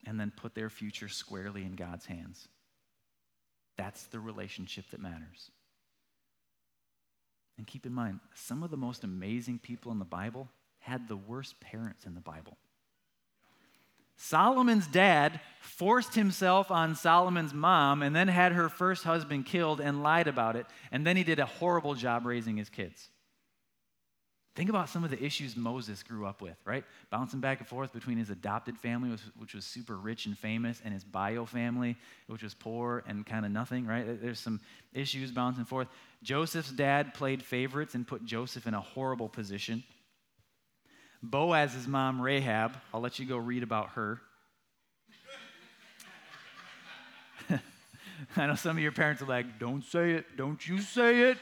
and 0.03 0.19
then 0.19 0.33
put 0.35 0.55
their 0.55 0.71
future 0.71 1.07
squarely 1.07 1.61
in 1.61 1.75
God's 1.75 2.07
hands. 2.07 2.47
That's 3.77 4.05
the 4.07 4.19
relationship 4.19 4.85
that 4.89 4.99
matters. 4.99 5.51
And 7.59 7.67
keep 7.67 7.85
in 7.85 7.93
mind, 7.93 8.19
some 8.33 8.63
of 8.63 8.71
the 8.71 8.77
most 8.77 9.03
amazing 9.03 9.59
people 9.59 9.91
in 9.91 9.99
the 9.99 10.05
Bible 10.05 10.49
had 10.79 11.07
the 11.07 11.15
worst 11.15 11.59
parents 11.59 12.07
in 12.07 12.15
the 12.15 12.19
Bible. 12.19 12.57
Solomon's 14.17 14.87
dad 14.87 15.39
forced 15.61 16.15
himself 16.15 16.71
on 16.71 16.95
Solomon's 16.95 17.53
mom 17.53 18.01
and 18.01 18.15
then 18.15 18.27
had 18.27 18.53
her 18.53 18.69
first 18.69 19.03
husband 19.03 19.45
killed 19.45 19.79
and 19.79 20.01
lied 20.01 20.27
about 20.27 20.55
it. 20.55 20.65
And 20.91 21.05
then 21.05 21.15
he 21.15 21.23
did 21.23 21.37
a 21.37 21.45
horrible 21.45 21.93
job 21.93 22.25
raising 22.25 22.57
his 22.57 22.69
kids. 22.69 23.09
Think 24.55 24.69
about 24.69 24.87
some 24.87 25.03
of 25.03 25.09
the 25.09 25.23
issues 25.23 25.55
Moses 25.55 26.03
grew 26.03 26.27
up 26.27 26.39
with, 26.39 26.57
right? 26.63 26.83
Bouncing 27.09 27.39
back 27.39 27.59
and 27.59 27.67
forth 27.67 27.91
between 27.91 28.19
his 28.19 28.29
adopted 28.29 28.77
family, 28.77 29.09
which 29.39 29.55
was 29.55 29.65
super 29.65 29.97
rich 29.97 30.27
and 30.27 30.37
famous, 30.37 30.79
and 30.85 30.93
his 30.93 31.03
bio 31.03 31.43
family, 31.45 31.95
which 32.27 32.43
was 32.43 32.53
poor 32.53 33.03
and 33.07 33.25
kind 33.25 33.45
of 33.45 33.51
nothing, 33.51 33.87
right? 33.87 34.21
There's 34.21 34.39
some 34.39 34.61
issues 34.93 35.31
bouncing 35.31 35.65
forth. 35.65 35.87
Joseph's 36.21 36.71
dad 36.71 37.15
played 37.15 37.41
favorites 37.41 37.95
and 37.95 38.07
put 38.07 38.25
Joseph 38.25 38.67
in 38.67 38.75
a 38.75 38.81
horrible 38.81 39.27
position. 39.27 39.83
Boaz's 41.23 41.87
mom, 41.87 42.21
Rahab, 42.21 42.77
I'll 42.93 43.01
let 43.01 43.17
you 43.17 43.25
go 43.25 43.37
read 43.37 43.63
about 43.63 43.89
her. 43.91 44.21
I 48.37 48.45
know 48.45 48.55
some 48.55 48.77
of 48.77 48.83
your 48.83 48.91
parents 48.91 49.23
are 49.23 49.25
like, 49.25 49.57
don't 49.57 49.83
say 49.83 50.11
it, 50.11 50.37
don't 50.37 50.67
you 50.67 50.79
say 50.79 51.31
it. 51.31 51.39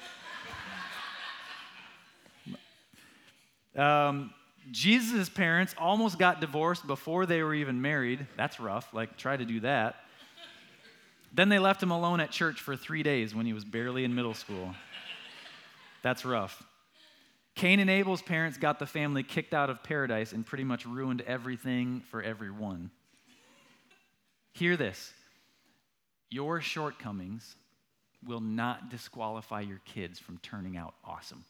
Um, 3.76 4.34
Jesus' 4.72 5.30
parents 5.30 5.74
almost 5.78 6.20
got 6.20 6.42
divorced 6.42 6.86
before 6.86 7.26
they 7.26 7.42
were 7.42 7.54
even 7.54 7.82
married. 7.82 8.28
That's 8.38 8.60
rough. 8.60 8.94
Like, 8.94 9.18
try 9.18 9.38
to 9.38 9.46
do 9.46 9.62
that. 9.62 9.96
Then 11.34 11.50
they 11.50 11.60
left 11.60 11.82
him 11.82 11.92
alone 11.92 12.20
at 12.20 12.32
church 12.32 12.60
for 12.60 12.76
three 12.76 13.04
days 13.04 13.34
when 13.34 13.46
he 13.46 13.54
was 13.54 13.64
barely 13.64 14.04
in 14.04 14.14
middle 14.14 14.34
school. 14.34 14.76
That's 16.04 16.26
rough. 16.26 16.64
Cain 17.56 17.80
and 17.80 17.90
Abel's 17.90 18.22
parents 18.22 18.58
got 18.58 18.80
the 18.80 18.86
family 18.86 19.24
kicked 19.24 19.54
out 19.54 19.70
of 19.70 19.84
paradise 19.84 20.34
and 20.34 20.46
pretty 20.46 20.64
much 20.64 20.86
ruined 20.86 21.22
everything 21.22 22.02
for 22.10 22.22
everyone. 22.22 22.92
Hear 24.54 24.78
this 24.78 25.14
your 26.30 26.62
shortcomings 26.62 27.56
will 28.26 28.40
not 28.40 28.90
disqualify 28.90 29.62
your 29.62 29.82
kids 29.86 30.18
from 30.18 30.38
turning 30.38 30.78
out 30.78 30.94
awesome. 31.04 31.44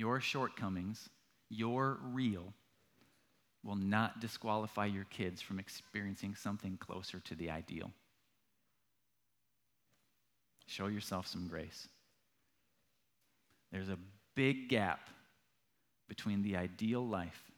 Your 0.00 0.18
shortcomings, 0.18 1.10
your 1.50 1.98
real, 2.02 2.54
will 3.62 3.76
not 3.76 4.18
disqualify 4.18 4.86
your 4.86 5.04
kids 5.04 5.42
from 5.42 5.58
experiencing 5.58 6.34
something 6.34 6.78
closer 6.78 7.20
to 7.20 7.34
the 7.34 7.50
ideal. 7.50 7.90
Show 10.66 10.86
yourself 10.86 11.26
some 11.26 11.48
grace. 11.48 11.86
There's 13.72 13.90
a 13.90 13.98
big 14.34 14.70
gap 14.70 15.10
between 16.08 16.40
the 16.40 16.56
ideal 16.56 17.06
life 17.06 17.50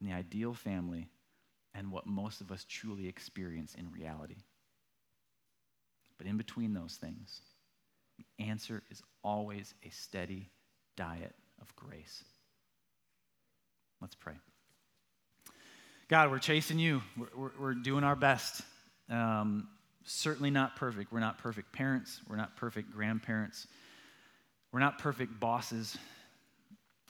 and 0.00 0.08
the 0.08 0.14
ideal 0.14 0.54
family 0.54 1.10
and 1.74 1.92
what 1.92 2.06
most 2.06 2.40
of 2.40 2.50
us 2.50 2.64
truly 2.66 3.08
experience 3.08 3.74
in 3.74 3.92
reality. 3.92 4.38
But 6.16 6.28
in 6.28 6.38
between 6.38 6.72
those 6.72 6.94
things, 6.94 7.42
the 8.16 8.46
answer 8.46 8.82
is 8.90 9.02
always 9.22 9.74
a 9.84 9.90
steady 9.90 10.48
diet 10.96 11.34
of 11.64 11.76
grace. 11.76 12.24
Let's 14.00 14.14
pray. 14.14 14.34
God, 16.08 16.30
we're 16.30 16.38
chasing 16.38 16.78
you. 16.78 17.02
We're, 17.16 17.28
we're, 17.34 17.50
we're 17.58 17.74
doing 17.74 18.04
our 18.04 18.16
best. 18.16 18.60
Um, 19.08 19.68
certainly 20.04 20.50
not 20.50 20.76
perfect. 20.76 21.12
We're 21.12 21.20
not 21.20 21.38
perfect 21.38 21.72
parents. 21.72 22.20
We're 22.28 22.36
not 22.36 22.56
perfect 22.56 22.92
grandparents. 22.92 23.66
We're 24.72 24.80
not 24.80 24.98
perfect 24.98 25.40
bosses. 25.40 25.96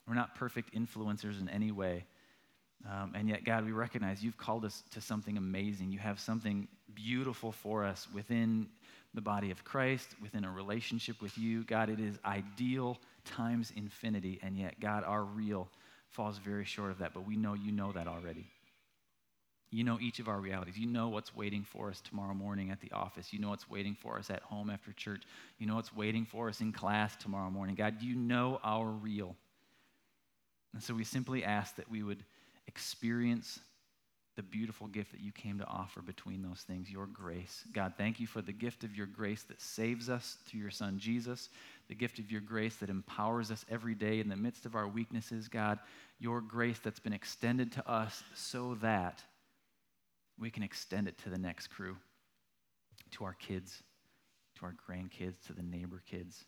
We're 0.06 0.14
not 0.14 0.36
perfect 0.36 0.74
influencers 0.74 1.40
in 1.40 1.48
any 1.48 1.72
way. 1.72 2.04
Um, 2.88 3.14
and 3.16 3.28
yet, 3.28 3.44
God, 3.44 3.64
we 3.64 3.72
recognize 3.72 4.22
you've 4.22 4.36
called 4.36 4.64
us 4.64 4.84
to 4.92 5.00
something 5.00 5.36
amazing. 5.36 5.90
You 5.90 5.98
have 5.98 6.20
something 6.20 6.68
beautiful 6.94 7.50
for 7.50 7.84
us 7.84 8.06
within 8.14 8.68
the 9.14 9.22
body 9.22 9.50
of 9.50 9.64
Christ, 9.64 10.14
within 10.22 10.44
a 10.44 10.50
relationship 10.50 11.20
with 11.22 11.36
you. 11.38 11.64
God, 11.64 11.88
it 11.88 11.98
is 11.98 12.18
ideal 12.24 12.98
times 13.24 13.72
infinity. 13.76 14.38
And 14.42 14.56
yet, 14.56 14.80
God, 14.80 15.04
our 15.04 15.24
real 15.24 15.68
falls 16.08 16.38
very 16.38 16.64
short 16.64 16.90
of 16.90 16.98
that. 16.98 17.14
But 17.14 17.26
we 17.26 17.36
know 17.36 17.54
you 17.54 17.72
know 17.72 17.92
that 17.92 18.06
already. 18.06 18.46
You 19.70 19.82
know 19.82 19.98
each 20.00 20.20
of 20.20 20.28
our 20.28 20.38
realities. 20.38 20.78
You 20.78 20.86
know 20.86 21.08
what's 21.08 21.34
waiting 21.34 21.64
for 21.64 21.90
us 21.90 22.00
tomorrow 22.00 22.34
morning 22.34 22.70
at 22.70 22.80
the 22.80 22.92
office. 22.92 23.32
You 23.32 23.40
know 23.40 23.48
what's 23.48 23.68
waiting 23.68 23.96
for 24.00 24.18
us 24.18 24.30
at 24.30 24.40
home 24.42 24.70
after 24.70 24.92
church. 24.92 25.22
You 25.58 25.66
know 25.66 25.74
what's 25.74 25.94
waiting 25.94 26.24
for 26.24 26.48
us 26.48 26.60
in 26.60 26.72
class 26.72 27.16
tomorrow 27.16 27.50
morning. 27.50 27.74
God, 27.74 28.00
you 28.00 28.14
know 28.14 28.60
our 28.62 28.86
real. 28.86 29.34
And 30.72 30.82
so 30.82 30.94
we 30.94 31.02
simply 31.02 31.42
ask 31.42 31.74
that 31.76 31.90
we 31.90 32.04
would 32.04 32.22
experience 32.68 33.58
the 34.36 34.42
beautiful 34.42 34.88
gift 34.88 35.12
that 35.12 35.20
you 35.20 35.30
came 35.30 35.58
to 35.58 35.66
offer 35.66 36.02
between 36.02 36.42
those 36.42 36.60
things, 36.66 36.90
your 36.90 37.06
grace. 37.06 37.64
God, 37.72 37.94
thank 37.96 38.18
you 38.18 38.26
for 38.26 38.42
the 38.42 38.52
gift 38.52 38.82
of 38.82 38.96
your 38.96 39.06
grace 39.06 39.44
that 39.44 39.60
saves 39.60 40.10
us 40.10 40.38
through 40.46 40.60
your 40.60 40.70
son 40.70 40.98
Jesus, 40.98 41.50
the 41.88 41.94
gift 41.94 42.18
of 42.18 42.30
your 42.30 42.40
grace 42.40 42.76
that 42.76 42.90
empowers 42.90 43.50
us 43.50 43.64
every 43.70 43.94
day 43.94 44.20
in 44.20 44.28
the 44.28 44.36
midst 44.36 44.66
of 44.66 44.74
our 44.74 44.88
weaknesses. 44.88 45.48
God, 45.48 45.78
your 46.18 46.40
grace 46.40 46.78
that's 46.82 47.00
been 47.00 47.12
extended 47.12 47.72
to 47.72 47.90
us 47.90 48.22
so 48.34 48.76
that 48.80 49.22
we 50.38 50.50
can 50.50 50.62
extend 50.62 51.08
it 51.08 51.18
to 51.18 51.30
the 51.30 51.38
next 51.38 51.68
crew, 51.68 51.96
to 53.12 53.24
our 53.24 53.34
kids, 53.34 53.82
to 54.58 54.66
our 54.66 54.74
grandkids, 54.88 55.40
to 55.46 55.52
the 55.52 55.62
neighbor 55.62 56.02
kids. 56.08 56.44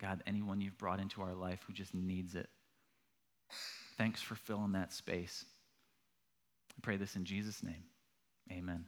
God, 0.00 0.22
anyone 0.26 0.60
you've 0.60 0.78
brought 0.78 1.00
into 1.00 1.20
our 1.20 1.34
life 1.34 1.60
who 1.66 1.72
just 1.72 1.94
needs 1.94 2.34
it. 2.34 2.48
Thanks 3.98 4.22
for 4.22 4.34
filling 4.34 4.72
that 4.72 4.92
space. 4.92 5.44
I 6.70 6.80
pray 6.80 6.96
this 6.96 7.16
in 7.16 7.24
Jesus' 7.24 7.62
name. 7.62 7.84
Amen. 8.50 8.84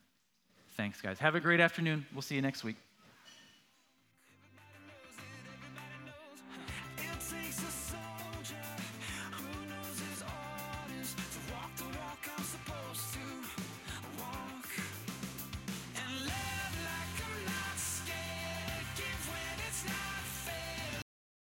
Thanks, 0.76 1.00
guys. 1.02 1.18
Have 1.18 1.34
a 1.34 1.40
great 1.40 1.60
afternoon. 1.60 2.06
We'll 2.14 2.22
see 2.22 2.34
you 2.34 2.42
next 2.42 2.64
week. 2.64 2.76